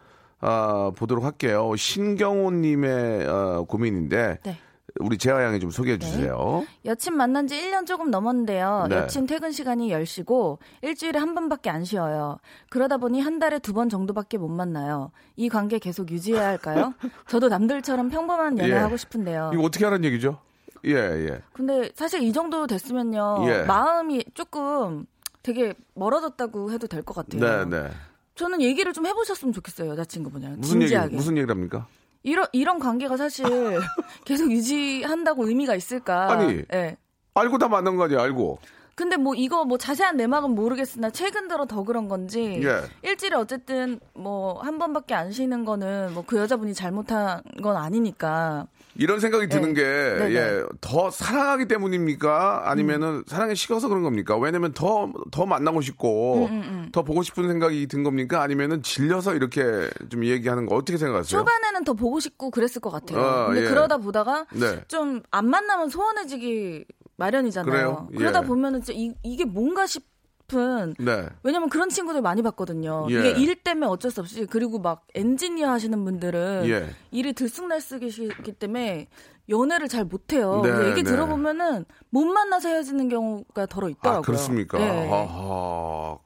[0.40, 1.74] 아, 보도록 할게요.
[1.77, 4.59] 신경호님의 어, 고민인데 네.
[5.01, 6.65] 우리 재하 양이 좀 소개해 주세요.
[6.85, 8.87] 여친 만난 지 1년 조금 넘었는데요.
[8.89, 8.97] 네.
[8.97, 12.39] 여친 퇴근 시간이 10시고 일주일에 한 번밖에 안 쉬어요.
[12.71, 15.11] 그러다 보니 한 달에 두 번 정도밖에 못 만나요.
[15.35, 16.95] 이 관계 계속 유지해야 할까요?
[17.29, 18.63] 저도 남들처럼 평범한 예.
[18.65, 19.51] 연애하고 싶은데요.
[19.53, 20.39] 이거 어떻게 하는 얘기죠?
[20.85, 21.43] 예, 예.
[21.53, 23.45] 근데 사실 이 정도 됐으면요.
[23.49, 23.63] 예.
[23.65, 25.07] 마음이 조금
[25.43, 27.67] 되게 멀어졌다고 해도 될 것 같아요.
[27.67, 27.91] 네, 네.
[28.37, 30.61] 저는 얘기를 좀 해보셨으면 좋겠어요, 여자친구분이랑.
[30.61, 31.17] 무슨 얘기 진지하게.
[31.17, 31.87] 무슨 얘기를 합니까?
[32.25, 33.45] 이런 이런 관계가 사실
[34.25, 36.33] 계속 유지한다고 의미가 있을까?
[36.33, 36.63] 아니.
[36.73, 36.97] 예.
[37.35, 38.59] 알고 다 만난 거 아니야, 알고.
[38.95, 42.83] 근데 뭐 이거 뭐 자세한 내막은 모르겠으나 최근 들어 더 그런 건지 예.
[43.03, 49.21] 일주일에 어쨌든 뭐 한 번밖에 안 쉬는 거는 뭐 그 여자분이 잘못한 건 아니니까 이런
[49.21, 49.83] 생각이 드는 네.
[49.83, 50.35] 게, 네네.
[50.35, 52.71] 예, 더 사랑하기 때문입니까?
[52.71, 53.25] 아니면은 음.
[53.27, 54.37] 사랑에 식어서 그런 겁니까?
[54.39, 56.49] 왜냐면 더, 더 만나고 음, 싶고,
[56.93, 58.41] 더 보고 싶은 생각이 든 겁니까?
[58.41, 61.41] 아니면은 질려서 이렇게 좀 얘기하는 거 어떻게 생각하세요?
[61.41, 63.19] 초반에는 더 보고 싶고 그랬을 것 같아요.
[63.21, 63.69] 아, 근데 예.
[63.69, 64.81] 그러다 보다가 네.
[64.87, 66.85] 좀안 만나면 소원해지기
[67.16, 67.70] 마련이잖아요.
[67.70, 68.09] 그래요?
[68.12, 68.16] 예.
[68.16, 71.29] 그러다 보면은 진짜 이, 이게 뭔가 싶은 네.
[71.42, 73.07] 왜냐면 그런 친구들 많이 봤거든요.
[73.11, 73.18] 예.
[73.18, 76.90] 이게 일 때문에 어쩔 수 없이 그리고 막 엔지니어 하시는 분들은 예.
[77.11, 79.09] 일이 들쑥날쑥이기 때문에
[79.48, 80.62] 연애를 잘 못해요.
[80.62, 81.11] 네, 얘기 네.
[81.11, 84.18] 들어보면은 못 만나서 헤어지는 경우가 더러 있더라고요.
[84.18, 84.81] 아, 그렇습니까?
[84.81, 85.11] 예.
[85.11, 86.18] 아하.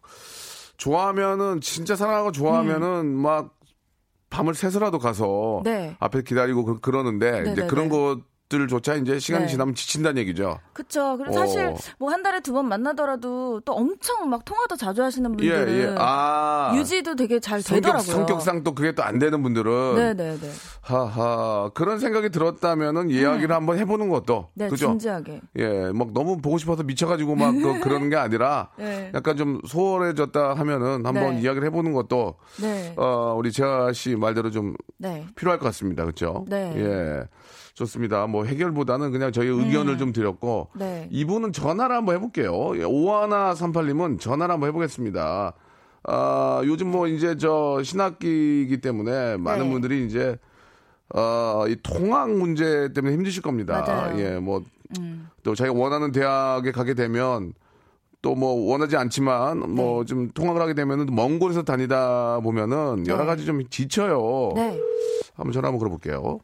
[0.76, 3.58] 좋아하면은, 진짜 사랑하고 좋아하면은, 막,
[4.30, 5.96] 밤을 새서라도 가서, 네.
[5.98, 7.66] 앞에 기다리고 그, 그러는데, 이제 네네네.
[7.66, 7.88] 그런
[8.52, 9.50] 것들조차 이제 시간이 네.
[9.50, 10.58] 지나면 지친다는 얘기죠.
[10.72, 11.16] 그쵸.
[11.18, 11.38] 그리고 어.
[11.38, 15.80] 사실 뭐 한 달에 두 번 만나더라도 또 엄청 막 통화도 자주 하시는 예, 분들은
[15.92, 15.94] 예.
[15.98, 16.72] 아.
[16.74, 18.10] 유지도 되게 잘 성격, 되더라고요.
[18.12, 20.50] 성격상 또 그게 또 안 되는 분들은 네네네.
[20.80, 24.88] 하하 그런 생각이 들었다면은 이야기를 한번 해보는 것도 네, 그죠?
[24.88, 25.40] 진지하게.
[25.56, 29.12] 예, 막 너무 보고 싶어서 미쳐가지고 막 그, 그러는 게 아니라 네.
[29.14, 31.42] 약간 좀 소홀해졌다 하면은 한번 네.
[31.42, 32.94] 이야기를 해보는 것도 네.
[32.96, 35.26] 어 우리 재하 씨 말대로 좀 네.
[35.36, 36.44] 필요할 것 같습니다, 그렇죠?
[36.48, 36.72] 네.
[36.76, 37.24] 예,
[37.78, 38.26] 좋습니다.
[38.26, 40.78] 뭐 해결보다는 그냥 저희 의견을 좀 드렸고 음.
[40.78, 41.08] 네.
[41.10, 42.76] 이분은 전화를 한번 해볼게요.
[42.76, 45.52] 예, 오하나 38님은 전화를 한번 해보겠습니다.
[46.04, 49.70] 아, 요즘 뭐 이제 저 신학기이기 때문에 많은 네.
[49.70, 50.36] 분들이 이제
[51.14, 53.80] 어, 이 통학 문제 때문에 힘드실 겁니다.
[53.86, 54.14] 맞아요.
[54.14, 54.18] 음.
[54.18, 57.52] 예, 뭐또 자기가 원하는 대학에 가게 되면
[58.20, 63.26] 또 뭐 원하지 않지만 뭐좀 통학을 하게 되면은 먼 곳에서 다니다 보면은 여러 네.
[63.26, 64.52] 가지 좀 지쳐요.
[64.56, 64.80] 네.
[65.36, 66.40] 한번 전화 한번 걸어볼게요.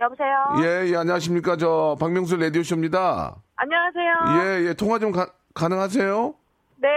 [0.00, 0.28] 여보세요?
[0.62, 1.56] 예, 예, 안녕하십니까.
[1.56, 3.34] 저 박명수 라디오 쇼입니다.
[3.56, 4.62] 안녕하세요.
[4.62, 6.34] 예, 예, 통화 좀 가, 가능하세요?
[6.76, 6.88] 네.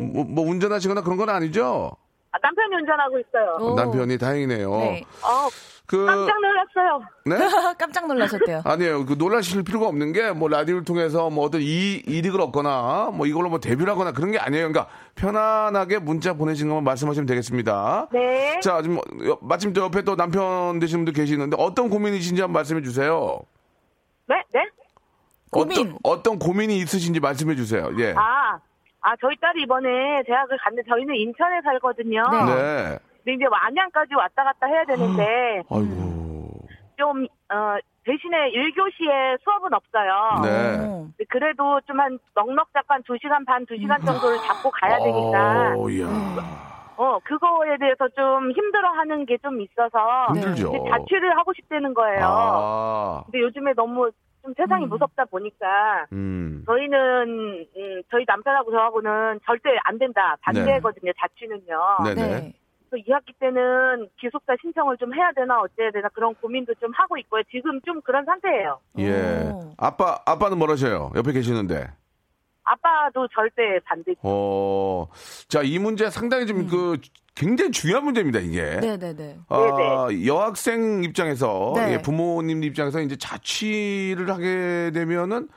[0.00, 1.92] 뭐, 뭐 운전하시거나 그런 건 아니죠?
[2.32, 3.56] 아, 남편이 운전하고 있어요.
[3.60, 3.74] 오.
[3.74, 4.70] 남편이 다행이네요.
[4.70, 5.04] 네.
[5.22, 5.48] 어,
[5.88, 7.00] 그, 깜짝 놀랐어요.
[7.24, 7.36] 네?
[7.78, 8.60] 깜짝 놀라셨대요.
[8.64, 9.06] 아니에요.
[9.06, 13.48] 그 놀라실 필요가 없는 게 뭐 라디오를 통해서 뭐 어떤 이, 이익을 얻거나 뭐 이걸로
[13.48, 14.70] 뭐 데뷔를 하거나 그런 게 아니에요.
[14.70, 18.08] 그러니까 편안하게 문자 보내신 것만 말씀하시면 되겠습니다.
[18.12, 18.60] 네.
[18.60, 22.82] 자, 지금 여- 마침 또 옆에 또 남편 되신 분도 계시는데 어떤 고민이신지 한번 말씀해
[22.82, 23.40] 주세요.
[24.28, 24.36] 네?
[24.52, 24.60] 네?
[25.50, 25.80] 고민.
[25.80, 27.90] 어떤, 어떤 고민이 있으신지 말씀해 주세요.
[27.98, 28.12] 예.
[28.14, 28.58] 아,
[29.00, 29.88] 아, 저희 딸이 이번에
[30.26, 32.22] 대학을 갔는데 저희는 인천에 살거든요.
[32.30, 32.54] 네.
[32.54, 32.98] 네.
[33.28, 36.48] 근데 이제 안양까지 왔다 갔다 해야 되는데 아이고.
[36.96, 40.40] 좀, 어, 대신에 1교시에 수업은 없어요.
[40.42, 40.78] 네.
[40.86, 41.08] 오.
[41.28, 46.06] 그래도 좀 한 넉넉 잡고 한 2시간 반, 2시간 정도를 잡고 가야 되니까 어, 이야.
[46.96, 50.72] 어, 그거에 대해서 좀 힘들어 하는 게 좀 있어서 힘들죠.
[50.90, 52.20] 자취를 하고 싶다는 거예요.
[52.24, 53.22] 아.
[53.26, 54.10] 근데 요즘에 너무
[54.42, 54.88] 좀 세상이 음.
[54.88, 56.62] 무섭다 보니까 음.
[56.66, 62.14] 저희는 음, 저희 남편하고 저하고는 절대 안 된다 반대거든요 자취는요.
[62.14, 62.52] 네네.
[62.90, 63.02] 네.
[63.02, 67.42] 그래서 2학기 때는 기숙사 신청을 좀 해야 되나 어째야 되나 그런 고민도 좀 하고 있고요.
[67.50, 68.80] 지금 좀 그런 상태예요.
[68.98, 69.50] 예.
[69.52, 69.72] 오.
[69.76, 71.12] 아빠, 아빠는 뭐라셔요?
[71.14, 71.88] 옆에 계시는데.
[72.64, 74.14] 아빠도 절대 반대.
[74.22, 75.06] 어,
[75.48, 76.98] 자, 이 문제 상당히 좀 그,
[77.34, 78.60] 굉장히 중요한 문제입니다, 이게.
[78.62, 78.80] 음.
[78.80, 79.38] 네네네.
[79.48, 81.94] 아, 여학생 입장에서, 네.
[81.94, 85.48] 예, 부모님 입장에서 이제 자취를 하게 되면은,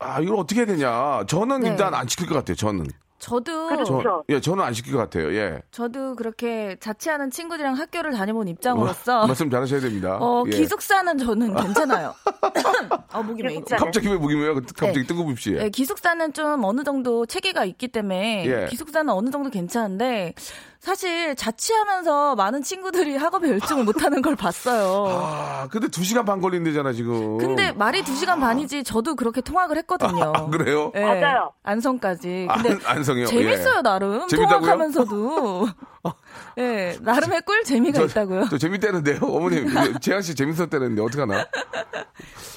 [0.00, 1.24] 아, 이걸 어떻게 해야 되냐.
[1.26, 1.70] 저는 네.
[1.70, 2.86] 일단 안 시킬 것 같아요, 저는.
[3.20, 4.00] 저도 그렇죠.
[4.02, 4.24] 저.
[4.30, 5.62] 예, 저는 안 시킬 것 같아요, 예.
[5.70, 10.16] 저도 그렇게 자취하는 친구들이랑 학교를 다녀본 입장으로서 말씀 잘하셔야 됩니다.
[10.20, 10.50] 어, 예.
[10.50, 12.14] 기숙사는 저는 괜찮아요.
[13.12, 13.42] 어, 목이.
[13.42, 13.76] 기숙사.
[13.76, 14.54] 갑자기 왜 무기묘해요?
[14.54, 15.06] 갑자기 네.
[15.06, 15.54] 뜬금없이.
[15.60, 18.66] 예, 기숙사는 좀 어느 정도 체계가 있기 때문에 예.
[18.70, 20.32] 기숙사는 어느 정도 괜찮은데
[20.80, 25.04] 사실 자취하면서 많은 친구들이 학업에 열중을 못하는 걸 봤어요.
[25.08, 27.36] 아, 근데 두 시간 반 걸린대잖아, 지금.
[27.36, 30.32] 근데 말이 2시간 반이지 저도 그렇게 통학을 했거든요.
[30.34, 30.90] 아, 그래요?
[30.94, 31.52] 예, 맞아요.
[31.64, 32.48] 안성까지.
[32.54, 33.26] 근데 안, 안성 이요?
[33.26, 33.82] 재밌어요, 예.
[33.82, 34.26] 나름.
[34.28, 34.60] 재밌다고요?
[34.60, 35.68] 통학하면서도.
[36.58, 38.48] 예, 나름의 꿀 재미가 저- 있다고요.
[38.50, 39.18] 저 재밌다는데요?
[39.22, 39.68] 어머님,
[40.00, 41.46] 재한 씨 재밌었다는데, 어떡하나?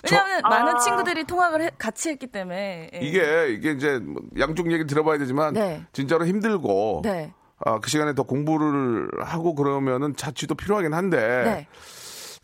[0.09, 0.49] 왜냐하면 아.
[0.49, 2.89] 많은 친구들이 통학을 해- 같이 했기 때문에.
[2.93, 2.99] 예.
[2.99, 5.85] 이게, 이게 이제 뭐 양쪽 얘기 들어봐야 되지만, 네.
[5.93, 7.33] 진짜로 힘들고, 네.
[7.65, 11.67] 아, 그 시간에 더 공부를 하고 그러면은 자취도 필요하긴 한데, 네.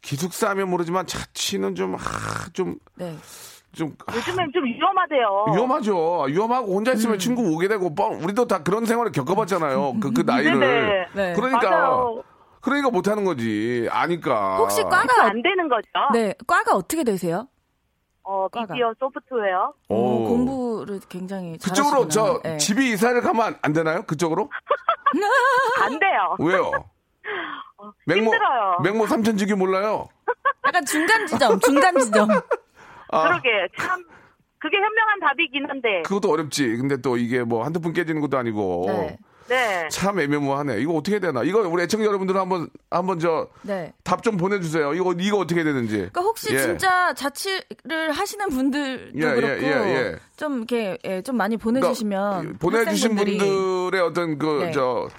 [0.02, 2.00] 기숙사 하면 모르지만 자취는 좀, 아,
[2.54, 3.12] 좀, 네.
[3.12, 3.20] 좀,
[4.08, 5.46] 아, 요즘엔 좀 위험하대요.
[5.54, 6.24] 위험하죠.
[6.24, 7.20] 위험하고 혼자 있으면 음.
[7.20, 10.00] 친구 오게 되고, 뻥, 우리도 다 그런 생활을 겪어봤잖아요.
[10.02, 10.60] 그, 그 나이를.
[10.60, 11.06] 네네.
[11.14, 11.34] 네.
[11.34, 12.24] 그러니까, 맞아요.
[12.62, 13.88] 그러니까 못하는 거지.
[13.92, 14.58] 아니까.
[14.58, 15.88] 혹시 그러니까 과가, 안 되는 거죠.
[16.14, 17.48] 네, 과가 어떻게 되세요?
[18.24, 18.74] 어, 과가.
[18.74, 19.74] 미디어 소프트웨어.
[19.88, 20.28] 오, 오.
[20.28, 22.52] 공부를 굉장히 그쪽으로 저 잘하시구나.
[22.54, 22.58] 네.
[22.58, 24.04] 집이 이사를 가면 안, 안 되나요?
[24.04, 24.50] 그쪽으로?
[25.82, 26.36] 안 돼요.
[26.40, 26.72] 왜요?
[28.06, 28.78] 맹모 힘들어요.
[28.84, 30.10] 맹모 삼천지기 몰라요?
[30.66, 32.28] 약간 중간 지점, 중간 지점.
[33.12, 34.04] 아, 그러게 참
[34.60, 36.02] 그게 현명한 답이긴 한데.
[36.04, 36.78] 그것도 어렵지.
[36.78, 38.86] 근데 또 이게 뭐 한두 푼 깨지는 것도 아니고.
[38.88, 39.18] 네.
[39.50, 39.88] 네.
[39.90, 40.80] 참 애매모호하네.
[40.80, 41.44] 이거 어떻게 해야 되나?
[41.44, 43.92] 이거 우리 애청자 여러분들 한번 한번 저 네.
[44.04, 44.94] 답좀 보내주세요.
[44.94, 45.96] 이거 이거 어떻게 해야 되는지.
[45.96, 46.60] 그러니까 혹시 예.
[46.60, 50.16] 진짜 자취를 하시는 분들도 예, 예, 그렇고 예, 예.
[50.38, 54.72] 좀 이렇게 예, 좀 많이 보내주시면 그러니까 보내주신 분들의 어떤 그 네.
[54.72, 55.10] 저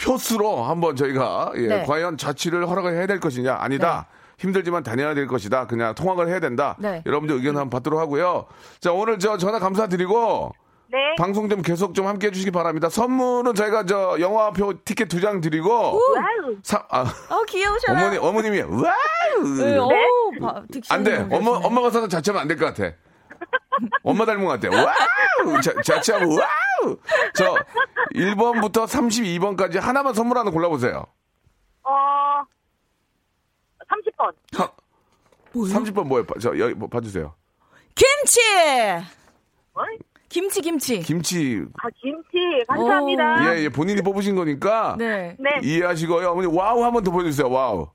[0.00, 1.82] 표수로 한번 저희가 예, 네.
[1.84, 4.06] 과연 자취를 허락을 해야 될 것이냐 아니다.
[4.38, 5.66] 힘들지만 다녀야 될 것이다.
[5.66, 6.76] 그냥 통학을 해야 된다.
[6.78, 7.02] 네.
[7.06, 8.46] 여러분들 의견 한번 받도록 하고요.
[8.80, 10.52] 자 오늘 저 전화 감사드리고
[10.88, 10.98] 네.
[11.18, 12.88] 방송 좀 계속 좀 함께 해주시기 바랍니다.
[12.88, 16.56] 선물은 저희가 저 영화표 티켓 두 장 드리고 wow.
[16.62, 17.98] 사- 아, 어 귀여우셔라.
[18.00, 19.88] 어머니 어머님이 wow 네, 어,
[20.40, 21.26] 바- diction이 안 돼.
[21.30, 21.50] 엄마.
[21.52, 22.94] 엄마가 사서 자취하면 안 될 것 같아.
[24.04, 24.74] 엄마 닮은 것 같아.
[24.76, 25.60] wow!
[25.60, 26.96] 자, 자취하면 wow!
[27.34, 27.54] 저
[28.14, 31.04] 1번부터 32번까지 하나만 선물 하나 골라보세요.
[31.82, 32.44] 어
[33.94, 34.32] 30번.
[35.54, 36.26] 30번 뭐예요?
[36.26, 37.34] 봐- 저, 여기 뭐 봐주세요.
[37.94, 38.40] 김치.
[39.74, 39.82] 어?
[40.28, 40.98] 김치 김치.
[41.00, 41.64] 김치.
[41.80, 43.54] 아 김치 감사합니다.
[43.56, 44.96] 예, 예, 본인이 뽑으신 거니까.
[44.98, 45.36] 네.
[45.38, 45.50] 네.
[45.62, 46.28] 이해하시고요.
[46.30, 47.48] 어머니, wow 한 번 더 보여주세요.
[47.48, 47.86] wow.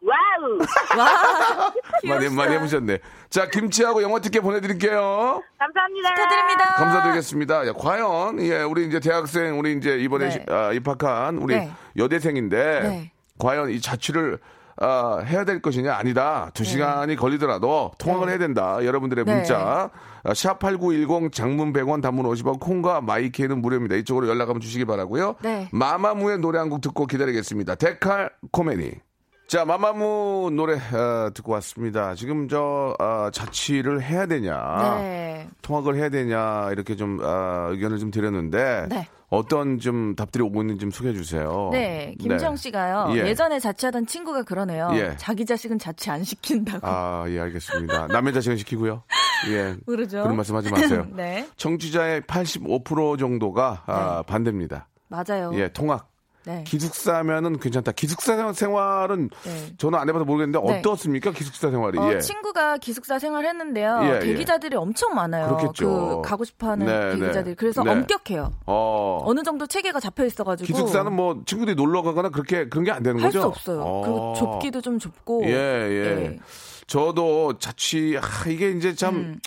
[0.00, 0.58] wow.
[0.98, 1.72] 와.
[2.04, 2.28] 많이.
[2.30, 2.98] 많이 해보셨네.
[3.28, 5.42] 자, 김치하고 영화 티켓 보내드릴게요.
[5.58, 6.08] 감사합니다.
[6.14, 6.74] 축하드립니다.
[6.76, 7.66] 감사드리겠습니다.
[7.68, 10.30] 야, 과연, 예, 우리 이제 대학생, 우리 이제 이번에 네.
[10.30, 11.70] 시- 아, 입학한 우리 네.
[11.96, 13.12] 여대생인데, 네.
[13.38, 14.38] 과연 이 자취를
[14.80, 15.94] 아, 해야 될 것이냐?
[15.94, 16.50] 아니다.
[16.54, 18.32] 두 시간이 걸리더라도 통학을 네.
[18.32, 18.84] 해야 된다.
[18.84, 19.34] 여러분들의 네.
[19.34, 19.90] 문자.
[20.24, 23.94] 아, 샵8910 장문 100원 단문 50원 콩과 My K는 무료입니다.
[23.96, 25.36] 이쪽으로 연락 한번 주시기 바라고요.
[25.42, 25.68] 네.
[25.72, 27.74] 마마무의 노래 한 곡 듣고 기다리겠습니다.
[27.76, 29.00] 데칼코마니.
[29.46, 32.14] 자, 마마무 노래 어, 듣고 왔습니다.
[32.14, 35.48] 지금 저 어, 자취를 해야 되냐, 네.
[35.60, 39.06] 통학을 해야 되냐 이렇게 좀 어, 의견을 좀 드렸는데 네.
[39.28, 41.70] 어떤 좀 답들이 오고 있는지 좀 소개해 주세요.
[41.72, 43.08] 네, 김정 씨가요.
[43.16, 43.28] 예.
[43.28, 43.34] 예.
[43.34, 44.90] 전에 자취하던 친구가 그러네요.
[44.94, 45.16] 예.
[45.16, 46.86] 자기 자식은 자취 안 시킨다고.
[46.86, 48.06] 아, 예, 알겠습니다.
[48.08, 49.02] 남의 자식은 시키고요.
[49.50, 49.76] 예.
[49.86, 50.22] 그러죠.
[50.22, 51.06] 그런 말씀 하지 마세요.
[51.14, 54.88] 네, 청취자의 85% 정도가 아, 반대입니다.
[55.08, 55.52] 맞아요.
[55.54, 56.13] 예, 통학.
[56.46, 56.62] 네.
[56.66, 57.92] 기숙사면은 괜찮다.
[57.92, 59.74] 기숙사 생활은 네.
[59.78, 60.78] 저는 안 해봐서 모르겠는데 네.
[60.78, 61.32] 어떻습니까?
[61.32, 61.98] 기숙사 생활이.
[61.98, 62.20] 어, 예.
[62.20, 64.00] 친구가 기숙사 생활 했는데요.
[64.02, 64.18] 예, 예.
[64.20, 65.56] 대기자들이 엄청 많아요.
[65.56, 66.22] 그렇겠죠.
[66.22, 67.44] 그 가고 싶어하는 네, 대기자들이.
[67.44, 67.54] 네.
[67.54, 67.90] 그래서 네.
[67.90, 68.52] 엄격해요.
[68.66, 69.20] 어.
[69.24, 73.20] 어느 정도 체계가 잡혀 있어가지고 기숙사는 뭐 친구들이 놀러 가거나 그렇게 그런 게 안 되는
[73.20, 73.40] 할 거죠?
[73.40, 73.80] 수 없어요.
[73.82, 74.02] 어.
[74.02, 75.44] 그리고 좁기도 좀 좁고.
[75.46, 76.38] 예, 예.
[76.86, 79.40] 저도 자취 아, 이게 이제 참 음.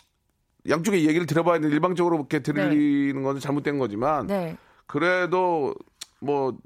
[0.67, 4.57] 양쪽의 얘기를 들어봐야 되는데 일방적으로 이렇게 들리는 건 잘못된 거지만 네.
[4.85, 5.73] 그래도
[6.19, 6.57] 뭐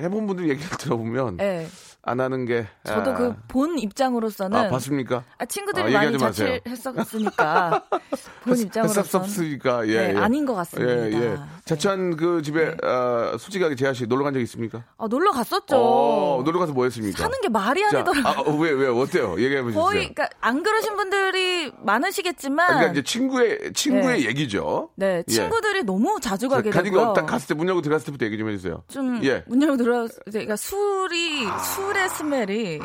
[0.00, 1.66] 해본 분들 얘기를 들어보면 네.
[2.08, 5.24] 안 하는 게 저도 아, 그본 입장으로서는 아, 봤습니까?
[5.38, 6.18] 아, 친구들이 아, 많이.
[6.18, 7.84] 자취했었으니까
[8.44, 10.18] 본 입장으로서 햇섭섭스니까 예, 네, 예.
[10.18, 10.92] 아닌 것 같습니다.
[11.08, 11.36] 예, 예.
[11.64, 12.76] 자취한 그 집에 네.
[12.82, 14.84] 아, 솔직하게 재하 씨 놀러 간 적 있습니까?
[14.98, 15.76] 아, 놀러 갔었죠.
[15.76, 17.16] 어, 놀러 가서 뭐 했습니까?
[17.18, 18.54] 사는 게 말이 자, 아니더라고요.
[18.54, 19.34] 아, 왜, 왜, 어때요?
[19.38, 19.80] 얘기해 보세요.
[19.82, 24.26] 거의 그러니까 안 그러신 분들이 많으시겠지만 그러니까 이제 친구의, 친구의 네.
[24.28, 24.90] 얘기죠.
[24.96, 25.32] 네 예.
[25.32, 27.12] 친구들이 너무 자주 가게 가니까 되고요.
[27.14, 28.82] 딱 갔을 때 문 열고 들어갔을 때부터 얘기 좀 해주세요.
[28.88, 29.42] 좀 예.
[29.48, 31.44] 문 열고 들어왔을 때 그러니까 술이
[31.74, 32.78] 술의 스멜이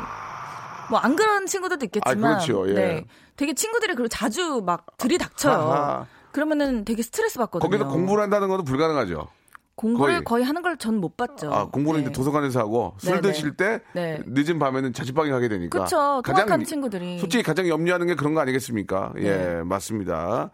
[0.90, 2.68] 뭐 안 그런 친구들도 있겠지만 아, 그렇죠.
[2.68, 2.74] 예.
[2.74, 3.04] 네.
[3.36, 5.54] 되게 친구들이 그리고 자주 막 들이닥쳐요.
[5.54, 6.06] 아하.
[6.32, 7.68] 그러면은 되게 스트레스 받거든요.
[7.70, 9.28] 거기서 공부를 한다는 것도 불가능하죠.
[9.76, 10.24] 공부를 거의.
[10.24, 11.52] 거의, 하는 걸 전 못 봤죠.
[11.52, 12.04] 아, 공부는 네.
[12.04, 14.20] 이제 도서관에서 하고 술 네, 드실 때 네.
[14.26, 15.84] 늦은 밤에는 자취방에 가게 되니까.
[15.84, 16.22] 그쵸.
[16.24, 17.18] 통학하는 친구들이.
[17.18, 19.12] 솔직히 가장 염려하는 게 그런 거 아니겠습니까?
[19.18, 19.62] 예, 네.
[19.64, 20.50] 맞습니다.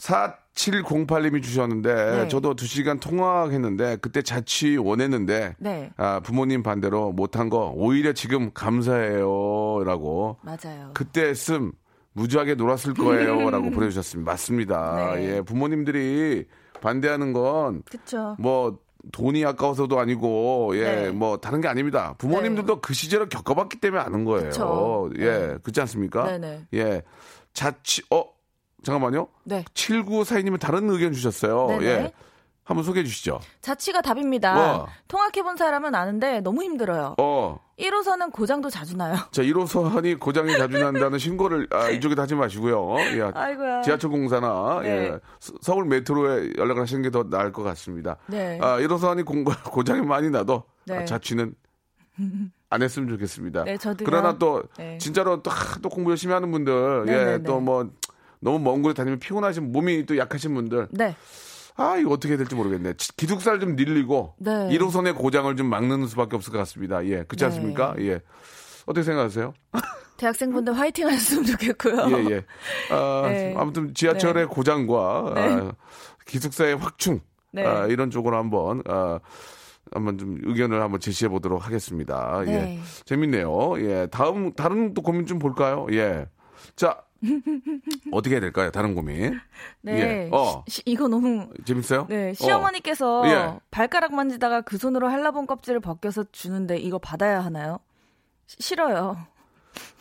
[0.00, 2.28] 4708님이 주셨는데 네.
[2.28, 5.90] 저도 2시간 통화했는데 그때 자취 원했는데 네.
[5.96, 10.90] 아, 부모님 반대로 못한 거 오히려 지금 감사해요라고 맞아요.
[10.94, 11.72] 그때 했음
[12.12, 14.30] 무지하게 놀았을 거예요라고 보내주셨습니다.
[14.30, 15.14] 맞습니다.
[15.14, 15.36] 네.
[15.36, 16.46] 예, 부모님들이
[16.80, 17.82] 반대하는 건.
[18.38, 18.78] 뭐
[19.12, 21.10] 돈이 아까워서도 아니고 예 네.
[21.10, 22.14] 뭐 다른 게 아닙니다.
[22.18, 24.50] 부모님들도 그 시절을 겪어봤기 때문에 아는 거예요.
[24.50, 25.10] 그쵸.
[25.18, 25.58] 예 네.
[25.62, 26.38] 그렇지 않습니까?
[26.74, 27.02] 예
[27.54, 28.24] 자취 어
[28.82, 29.28] 잠깐만요.
[29.44, 29.64] 네.
[29.74, 31.66] 7942님은 다른 의견 주셨어요.
[31.68, 31.86] 네네.
[31.86, 32.12] 예
[32.64, 33.40] 한번 소개해 주시죠.
[33.62, 34.54] 자취가 답입니다.
[34.56, 34.86] 와.
[35.08, 37.16] 통학해본 사람은 아는데 너무 힘들어요.
[37.18, 37.58] 어.
[37.80, 39.16] 1호선은 고장도 자주 나요.
[39.32, 42.96] 자, 1호선이 고장이 자주 난다는 신고를 아, 이쪽에다 하지 마시고요.
[43.16, 43.22] 예.
[43.34, 43.82] 아이고야.
[43.82, 44.88] 지하철 공사나 네.
[44.88, 45.18] 예.
[45.40, 48.16] 서- 서울 메트로에 연락을 하시는 게 더 나을 것 같습니다.
[48.28, 48.58] 네.
[48.62, 50.98] 아, 1호선이 공, 고장이 많이 나도 네.
[50.98, 51.54] 아, 자취는
[52.70, 53.64] 안 했으면 좋겠습니다.
[53.64, 54.06] 네, 저도요.
[54.06, 54.96] 그러나 또 네.
[54.98, 57.42] 진짜로 또, 하- 또 공부 열심히 하는 분들, 네, 예, 네, 네.
[57.42, 57.90] 또뭐
[58.40, 61.14] 너무 먼 곳에 다니면 피곤하신 몸이 또 약하신 분들, 네.
[61.76, 62.94] 아 이거 어떻게 해야 될지 모르겠네.
[62.94, 64.50] 지- 기숙사를 좀 늘리고 네.
[64.70, 67.04] 1호선의 고장을 좀 막는 수밖에 없을 것 같습니다.
[67.06, 67.44] 예, 그렇지 네.
[67.46, 67.94] 않습니까?
[68.00, 68.20] 예,
[68.86, 69.52] 어떻게 생각하세요?
[70.16, 72.06] 대학생분들 화이팅 하셨으면 좋겠고요.
[72.10, 72.44] 예, 예.
[72.90, 73.54] 아, 네.
[73.56, 75.40] 아무튼 지하철의 고장과 네.
[75.40, 75.72] 아,
[76.26, 77.20] 기숙사의 확충
[77.52, 77.64] 네.
[77.66, 79.18] 아, 이런 쪽으로 한번 아,
[79.92, 82.42] 한번 좀 의견을 한번 제시해 보도록 하겠습니다.
[82.46, 82.80] 예, 네.
[83.06, 83.74] 재밌네요.
[83.80, 85.86] 예, 다음 다른 또 고민 좀 볼까요?
[85.92, 86.26] 예,
[86.76, 87.00] 자
[88.12, 88.70] 어떻게 해야 될까요?
[88.70, 89.38] 다른 고민
[89.82, 90.00] 네.
[90.26, 90.28] 예.
[90.32, 90.64] 어.
[90.68, 92.06] 시- 이거 너무 재밌어요?
[92.08, 93.26] 네, 시어머니께서 어.
[93.28, 93.58] 예.
[93.70, 97.78] 발가락 만지다가 그 손으로 한라봉 껍질을 벗겨서 주는데 이거 받아야 하나요?
[98.46, 99.16] 시- 싫어요.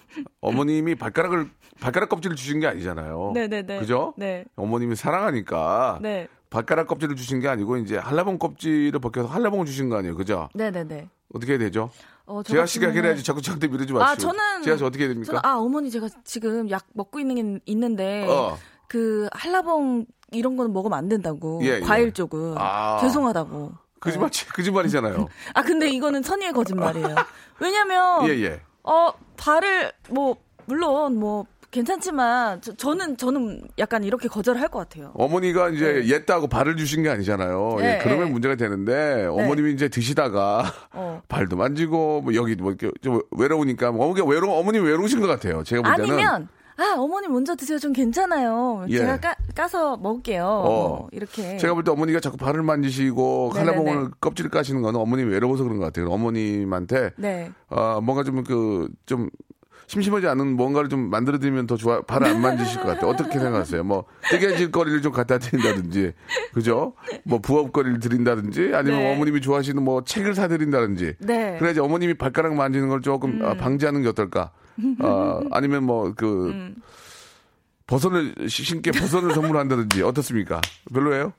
[0.42, 3.32] 어머님이 발가락을 발가락 껍질을 주신 게 아니잖아요.
[3.34, 3.80] 네네네.
[3.80, 4.14] 그죠?
[4.18, 4.46] 네.
[4.56, 6.28] 어머님이 사랑하니까 네.
[6.50, 10.50] 발가락 껍질을 주신 게 아니고 이제 한라봉 껍질을 벗겨서 한라봉을 주신 거 아니에요, 그죠?
[10.56, 11.08] 네네네.
[11.34, 11.92] 어떻게 해야 되죠?
[12.30, 14.04] 어, 저 재하 씨가 해야지 자꾸 저한테 미루지 마시고.
[14.04, 15.32] 아, 저는 재하 씨 어떻게 해야 됩니까?
[15.32, 18.56] 저는 아 어머니 제가 지금 약 먹고 있는 게 있는데 어.
[18.88, 21.80] 그 한라봉 이런 거는 먹으면 안 된다고 예, 예.
[21.80, 23.00] 과일 쪽은 아.
[23.02, 23.72] 죄송하다고.
[24.00, 25.28] 거짓말, 거짓말이잖아요.
[25.56, 27.16] 아 근데 이거는 선의의 거짓말이에요.
[27.60, 28.62] 왜냐면 예, 예.
[28.84, 35.12] 어 발을 뭐 물론 뭐 괜찮지만 저, 는 저는 약간 이렇게 거절할 것 같아요.
[35.14, 36.08] 어머니가 이제 네.
[36.10, 37.78] 옛다고 발을 주신 게 아니잖아요.
[37.80, 38.32] 예, 네, 그러면 네.
[38.32, 41.22] 문제가 되는데 어머님이 이제 드시다가 어.
[41.30, 45.64] 발도 만지고 뭐 여기 뭐 이렇게 좀 외로우니까 뭐 어머니가 외로 어머님 외로우신 것 같아요.
[45.64, 48.86] 제가 볼 때는 아니면 아 어머니 먼저 드세요 좀 괜찮아요.
[48.88, 48.98] 예.
[49.00, 50.44] 제가 까, 까서 먹을게요.
[50.46, 51.58] 뭐 이렇게.
[51.58, 53.50] 제가 볼 때 어머니가 자꾸 발을 만지시고.
[53.50, 56.10] 칼라봉을 껍질을 까시는 거는 어머님이 외로워서 그런 것 같아요.
[56.10, 57.52] 어머님한테 네.
[57.68, 59.30] 어, 뭔가 좀그좀
[59.90, 63.10] 심심하지 않은 뭔가를 좀 만들어드리면 더 좋아 발을 안 만지실 것 같아요.
[63.10, 63.84] 어떻게 생각하세요?
[63.84, 66.14] 뭐 뜨개질 거리를 좀 갖다 드린다든지
[66.54, 66.94] 그죠?
[67.26, 69.14] 뭐 부업 거리를 드린다든지 아니면 네.
[69.16, 71.54] 어머님이 좋아하시는 뭐 책을 사드린다든지 네.
[71.54, 71.58] 음.
[71.58, 74.52] 그래야지 어머님이 발가락 만지는 걸 조금 아, 방지하는 게 어떨까?
[75.02, 76.76] 어, 아니면 뭐 그 음.
[77.88, 80.62] 버선을 시- 신께 버선을 선물한다든지 어떻습니까?
[80.94, 81.34] 별로예요?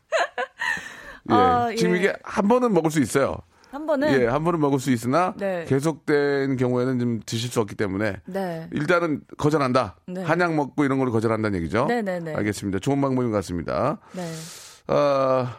[1.31, 1.33] 예.
[1.35, 1.77] 아, 예.
[1.77, 3.37] 지금 이게 한 번은 먹을 수 있어요.
[3.71, 5.65] 한 번은 예, 한 번은 먹을 수 있으나 네.
[5.69, 8.69] 계속된 경우에는 좀 드실 수 없기 때문에 네.
[8.73, 9.97] 일단은 거절한다.
[10.09, 10.23] 네.
[10.23, 11.87] 한약 먹고 이런 걸 거절한다는 얘기죠.
[11.87, 12.35] 네 네 네.
[12.35, 12.81] 알겠습니다.
[12.81, 13.99] 좋은 방법인 것 같습니다.
[14.13, 14.23] 네.
[14.89, 15.57] 아,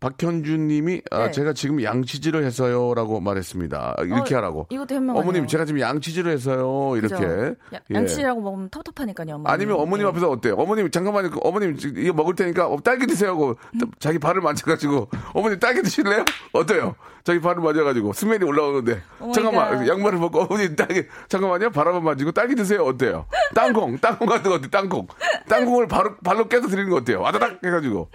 [0.00, 1.30] 박현준 님이 아, 네.
[1.30, 3.96] 제가 지금 양치질을 해서요라고 말했습니다.
[4.04, 4.66] 이렇게 어, 하라고.
[4.70, 5.20] 이것도 현명하네요.
[5.22, 6.96] 어머님 제가 지금 양치질을 해서요.
[6.96, 7.14] 이렇게.
[7.14, 7.54] 그죠?
[7.74, 7.94] 야- 예.
[7.94, 9.34] 양치라고 먹으면 텁텁하니까요.
[9.34, 9.46] 어머님.
[9.46, 10.08] 아니면 어머님 네.
[10.10, 10.54] 앞에서 어때요?
[10.54, 11.30] 어머님 잠깐만요.
[11.42, 13.80] 어머님 지금 이거 먹을 테니까 어, 딸기 드세요 하고 음.
[13.98, 16.24] 자기 발을 만져 가지고 어머님 딸기 드실래요?
[16.54, 16.94] 어때요?
[17.22, 19.88] 자기 발을 만져 가지고 smell이 올라오는데 오 잠깐만 my god.
[19.88, 21.70] 양말을 벗고 어머님 딸기 잠깐만요.
[21.70, 22.84] 발 한번 만지고 딸기 드세요.
[22.84, 23.26] 어때요?
[23.54, 24.70] 땅콩 땅콩 같은 거 어때?
[24.70, 25.06] 땅콩
[25.46, 27.20] 땅콩을 바로 발로 깨서 드리는 거 어때요?
[27.20, 28.08] 와다닥 해 가지고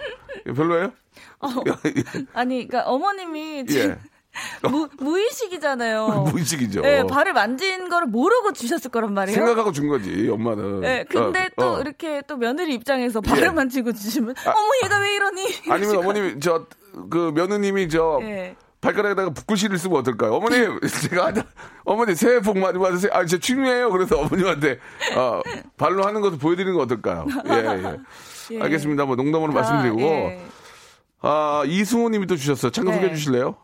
[0.56, 0.92] 별로예요?
[2.34, 3.98] 아니, 그러니까 어머님이 지금 예.
[4.70, 6.26] 무, 무의식이잖아요.
[6.32, 6.82] 무의식이죠.
[6.82, 9.34] 네, 발을 만진 거를 모르고 주셨을 거란 말이에요.
[9.36, 10.82] 생각하고 준 거지 엄마는.
[10.82, 11.80] 네, 근데 어, 또 어.
[11.80, 13.50] 이렇게 또 며느리 입장에서 발을 예.
[13.50, 15.46] 만지고 주시면 어머 얘가 왜 이러니?
[15.72, 16.66] 아니면 어머님이 저
[17.10, 18.56] 그 며느님이 저 거- 예.
[18.80, 20.34] 발가락에다가 붓글씨를 쓰면 어떨까요?
[20.36, 21.46] 어머님, 제가 하자-
[21.84, 23.12] 어머니 새해 복 많이 받으세요.
[23.14, 23.90] 아, 제 취미예요.
[23.92, 24.80] 그래서 어머님한테
[25.18, 25.42] 어,
[25.76, 27.26] 발로 하는 것을 보여드리는 거 어떨까요?
[27.50, 27.98] 예, 예.
[28.56, 28.62] 예.
[28.62, 29.04] 알겠습니다.
[29.06, 29.98] 뭐 농담으로 말씀드리고
[31.26, 31.70] 아, 예.
[31.70, 32.72] 아 이승우님이 또 주셨어요.
[32.72, 32.98] 참가 네.
[32.98, 33.56] 소개해 주실래요?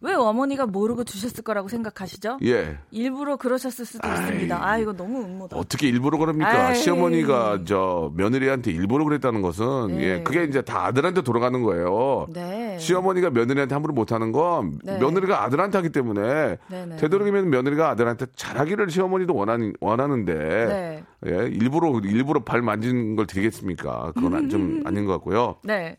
[0.00, 2.36] 왜 어머니가 모르고 주셨을 거라고 생각하시죠?
[2.44, 2.76] 예.
[2.90, 4.62] 일부러 그러셨을 수도 있습니다.
[4.62, 5.56] 아 이거 너무 음모다.
[5.56, 6.50] 어떻게 일부러 그럽니까?
[6.68, 6.74] 아이.
[6.76, 10.02] 시어머니가 저 며느리한테 일부러 그랬다는 것은 네.
[10.04, 12.26] 예, 그게 이제 다 아들한테 돌아가는 거예요.
[12.34, 12.76] 네.
[12.78, 14.98] 시어머니가 며느리한테 함부로 못하는 건 네.
[14.98, 16.96] 며느리가 아들한테 하기 때문에 네네.
[16.96, 21.04] 되도록이면 며느리가 아들한테 잘하기를 시어머니도 원하는 원하는데 네.
[21.26, 24.12] 예, 일부러 일부러 발 만지는 걸 드리겠습니까?
[24.14, 25.56] 그건 안- 좀 아닌 것 같고요.
[25.62, 25.96] 네.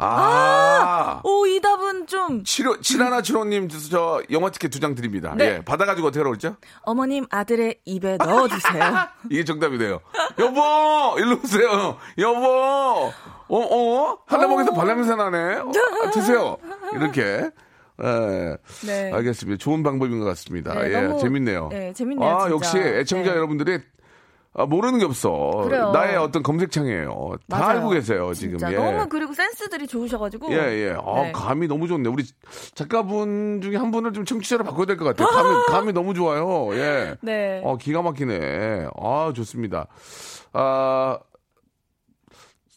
[0.00, 5.34] 아, 오 이 답은 좀 칠호 칠하나 칠호님 저 영화 티켓 두 장 드립니다.
[5.36, 5.44] 네.
[5.56, 6.56] 예, 받아가지고 어떻게 하라고 그랬죠?
[6.82, 8.94] 어머님 아들의 입에 넣어주세요.
[9.30, 10.00] 이게 정답이네요.
[10.38, 11.98] 여보, 일로 오세요.
[12.18, 13.12] 여보,
[13.48, 14.18] 어, 어?
[14.26, 15.38] 한라봉에서 발냄새 나네.
[15.56, 15.70] 어,
[16.06, 16.56] 아, 드세요.
[16.94, 17.50] 이렇게.
[18.02, 18.56] 예.
[18.86, 19.12] 네.
[19.12, 19.58] 알겠습니다.
[19.62, 20.72] 좋은 방법인 것 같습니다.
[20.72, 21.68] 네, 예, 너무, 재밌네요.
[21.70, 22.54] 네, 재밌네요, 아, 진짜.
[22.54, 23.36] 역시 애청자 네.
[23.36, 23.80] 여러분들이
[24.52, 25.62] 아, 모르는 게 없어.
[25.64, 25.92] 그래요.
[25.92, 27.36] 나의 어떤 검색창이에요.
[27.48, 27.78] 다 맞아요.
[27.78, 28.58] 알고 계세요, 지금.
[28.58, 28.76] 진짜 예.
[28.76, 30.50] 너무 그리고 센스들이 좋으셔가지고.
[30.52, 30.90] 예, 예.
[30.92, 31.32] 아, 네.
[31.32, 32.08] 감이 너무 좋네.
[32.08, 32.24] 우리
[32.74, 35.28] 작가분 중에 한 분을 좀 청취자로 바꿔야 될 것 같아요.
[35.28, 36.74] 감이, 감이 너무 좋아요.
[36.76, 37.14] 예.
[37.20, 37.60] 네.
[37.64, 38.88] 어, 기가 막히네.
[39.00, 39.86] 아, 좋습니다.
[40.52, 41.18] 아,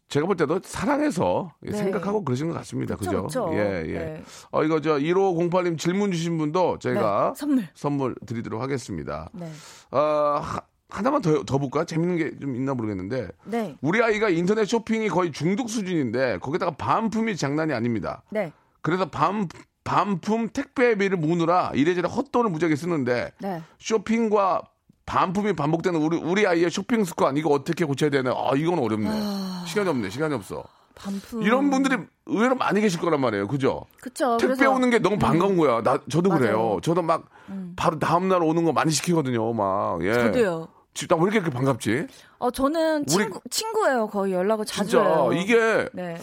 [0.09, 1.71] 제가 볼 때도 사랑해서 네.
[1.75, 2.95] 생각하고 그러신 것 같습니다.
[2.95, 3.45] 그쵸, 그죠?
[3.47, 3.49] 그쵸.
[3.57, 3.93] 예, 예.
[3.97, 4.23] 네.
[4.51, 7.67] 어, 이거 저 1508님 질문 주신 분도 저희가 네, 선물.
[7.73, 9.27] 선물 드리도록 하겠습니다.
[9.33, 9.49] 네.
[9.89, 10.61] 아,
[10.93, 11.85] 하- 하나만 더, 더 볼까?
[11.85, 13.29] 재밌는 게 좀 있나 모르겠는데.
[13.45, 13.75] 네.
[13.81, 18.21] 우리 아이가 인터넷 쇼핑이 거의 중독 수준인데 거기다가 반품이 장난이 아닙니다.
[18.29, 18.51] 네.
[18.81, 19.47] 그래서 반,
[19.83, 23.61] 반품 택배비를 모으느라 이래저래 헛돈을 무지하게 쓰는데 네.
[23.79, 24.61] 쇼핑과
[25.05, 28.31] 반품이 반복되는 우리 우리 아이의 쇼핑 습관 이거 어떻게 고쳐야 되나?
[28.31, 29.09] 아 이건 어렵네.
[29.67, 30.09] 시간이 없네.
[30.09, 30.63] 시간이 없어.
[30.95, 31.41] 반품.
[31.43, 33.47] 이런 분들이 의외로 많이 계실 거란 말이에요.
[33.47, 33.85] 그죠?
[33.99, 34.37] 그쵸.
[34.37, 35.81] 택배 그래서- 오는 게 너무 반가운 거야.
[35.81, 36.39] 나 저도 맞아요.
[36.39, 36.41] 음.
[36.45, 36.79] 그래요.
[36.83, 37.25] 저도 막
[37.75, 39.51] 바로 다음 날 오는 거 많이 시키거든요.
[39.53, 40.13] 막 예.
[40.13, 40.67] 저도요.
[40.93, 42.07] 진짜 왜 이렇게 반갑지?
[42.39, 44.07] 어, 저는 친구, 친구예요.
[44.07, 45.29] 거의 연락을 자주 진짜 해요.
[45.33, 46.17] 이게 네.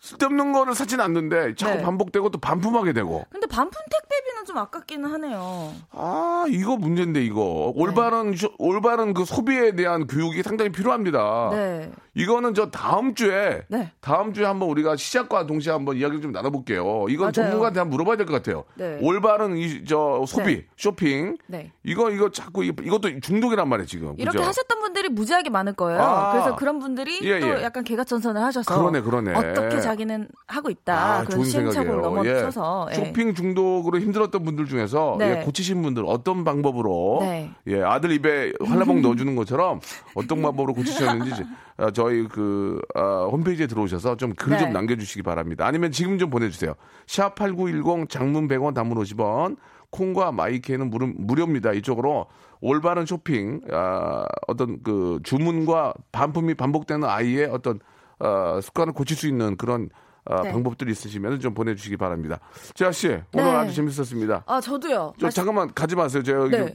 [0.00, 1.82] 쓸데없는 거를 사진 않는데 자꾸 네.
[1.82, 3.24] 반복되고 또 반품하게 되고.
[3.30, 5.72] 근데 반품 택배비는 좀 아깝기는 하네요.
[5.90, 7.72] 아, 이거 문제인데, 이거.
[7.74, 11.48] 올바른, 쇼- 올바른 그 소비에 대한 교육이 상당히 필요합니다.
[11.50, 11.90] 네.
[12.16, 13.92] 이거는 저 다음 주에, 네.
[14.00, 17.04] 다음 주에 한번 우리가 시작과 동시에 한번 이야기를 좀 나눠볼게요.
[17.10, 17.32] 이건 맞아요.
[17.32, 18.64] 전문가한테 한번 물어봐야 될 것 같아요.
[18.74, 18.98] 네.
[19.02, 20.66] 올바른 이, 저, 소비, 네.
[20.78, 21.36] 쇼핑.
[21.46, 21.72] 네.
[21.84, 24.14] 이거, 이거 자꾸, 이- 이것도 중독이란 말이에요, 지금.
[24.16, 24.48] 이렇게 그죠?
[24.48, 26.00] 하셨던 분들이 무지하게 많을 거예요.
[26.00, 26.32] 아.
[26.32, 27.62] 그래서 그런 분들이 예, 또 예.
[27.62, 29.34] 약간 개가천선을 하셔서 그러네, 그러네.
[29.34, 30.94] 어떻게 자기는 하고 있다.
[31.18, 32.34] 아, 그런 좋은 시행착오를 생각이에요.
[32.34, 32.98] 넘어서서 예.
[32.98, 33.04] 예.
[33.04, 35.40] 쇼핑 중독으로 힘들었던 분들 중에서 네.
[35.40, 37.50] 예, 고치신 분들 어떤 방법으로 네.
[37.66, 39.80] 예, 아들 입에 한라봉 넣어주는 것처럼
[40.14, 41.44] 어떤 방법으로 고치셨는지
[41.78, 44.72] 어, 저희 그 어, 홈페이지에 들어오셔서 좀 글좀 네.
[44.72, 45.66] 남겨주시기 바랍니다.
[45.66, 46.74] 아니면 지금 좀 보내주세요.
[47.06, 49.56] 샵 8910 장문 100원 단문 50원
[49.90, 51.72] 콩과 마이케는 무료, 무료입니다.
[51.72, 52.26] 이쪽으로
[52.60, 57.80] 올바른 쇼핑 아, 어떤 그 주문과 반품이 반복되는 아이의 어떤
[58.20, 59.88] 어, 습관을 고칠 수 있는 그런
[60.24, 60.52] 어, 네.
[60.52, 62.38] 방법들이 있으시면 좀 보내주시기 바랍니다.
[62.74, 63.50] 재하 씨 오늘 네.
[63.50, 64.44] 아주 재밌었습니다.
[64.46, 65.14] 아, 저도요.
[65.18, 66.22] 저 잠깐만 가지 마세요.
[66.22, 66.58] 제가 여기 네.
[66.58, 66.68] 좀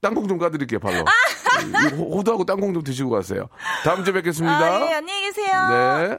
[0.00, 0.78] 땅콩 좀 까드릴게요.
[0.78, 0.98] 바로 이
[1.96, 3.48] 호- 호두하고 땅콩 좀 드시고 가세요.
[3.84, 4.58] 다음 주에 뵙겠습니다.
[4.58, 5.46] 아, 예, 안녕히 계세요.
[6.08, 6.18] 네.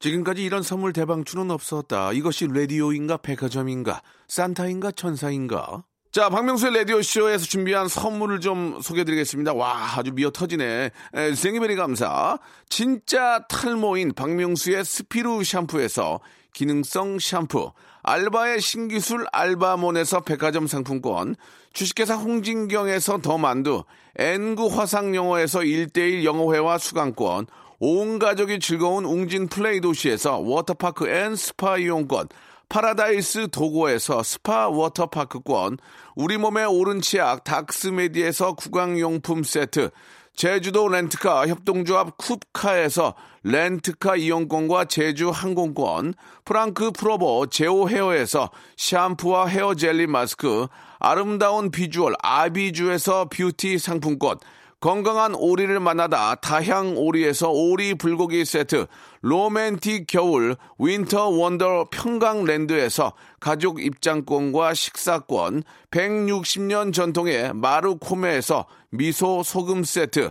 [0.00, 2.12] 지금까지 이런 선물 대방출은 없었다.
[2.12, 5.84] 이것이 라디오인가 백화점인가 산타인가 천사인가?
[6.12, 9.52] 자, 박명수의 라디오쇼에서 준비한 선물을 좀 소개해드리겠습니다.
[9.52, 10.90] 와, 아주 미어 터지네.
[11.14, 12.38] 에, 생이베리 감사.
[12.68, 16.20] 진짜 탈모인 박명수의 스피루 샴푸에서
[16.54, 17.72] 기능성 샴푸.
[18.08, 21.36] 알바의 신기술 알바몬에서 백화점 상품권.
[21.74, 23.84] 주식회사 홍진경에서 더 만두.
[24.16, 27.46] N구 화상영어에서 1대1 영어회화 수강권.
[27.80, 32.28] 온 가족이 즐거운 웅진 플레이 도시에서 워터파크 앤 스파 이용권,
[32.68, 35.78] 파라다이스 도고에서 스파 워터파크권,
[36.16, 39.90] 우리 몸의 오른 치약 닥스메디에서 구강용품 세트,
[40.38, 46.14] 제주도 렌트카 협동조합 쿱카에서 렌트카 이용권과 제주 항공권,
[46.44, 50.68] 프랑크 프로보 제오 헤어에서 샴푸와 헤어 젤리 마스크,
[51.00, 54.38] 아름다운 비주얼 아비주에서 뷰티 상품권,
[54.78, 58.86] 건강한 오리를 만나다 다향 오리에서 오리 불고기 세트,
[59.20, 70.30] 로맨틱 겨울 윈터 원더 평강랜드에서 가족 입장권과 식사권, 160년 전통의 마루코메에서 미소 소금 세트,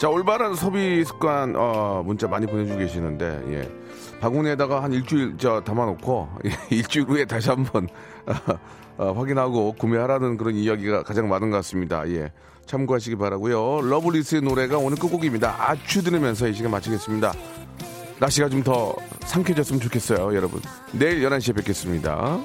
[0.00, 3.70] 자, 올바른 소비 습관, 어, 문자 많이 보내주고 계시는데, 예.
[4.20, 7.88] 바구니에다가 한 일주일, 저, 담아놓고, 예, 일주일 후에 다시 한 번,
[8.98, 12.06] 어, 확인하고 구매하라는 그런 이야기가 가장 많은 것 같습니다.
[12.08, 12.30] 예.
[12.66, 15.54] 참고하시기 바라고요 러블리즈의 노래가 오늘 끝곡입니다.
[15.58, 17.32] 아추 들으면서 이 시간 마치겠습니다.
[18.18, 18.94] 날씨가 좀 더
[19.24, 20.60] 상쾌해졌으면 좋겠어요, 여러분.
[20.92, 22.40] 내일 11시에 뵙겠습니다.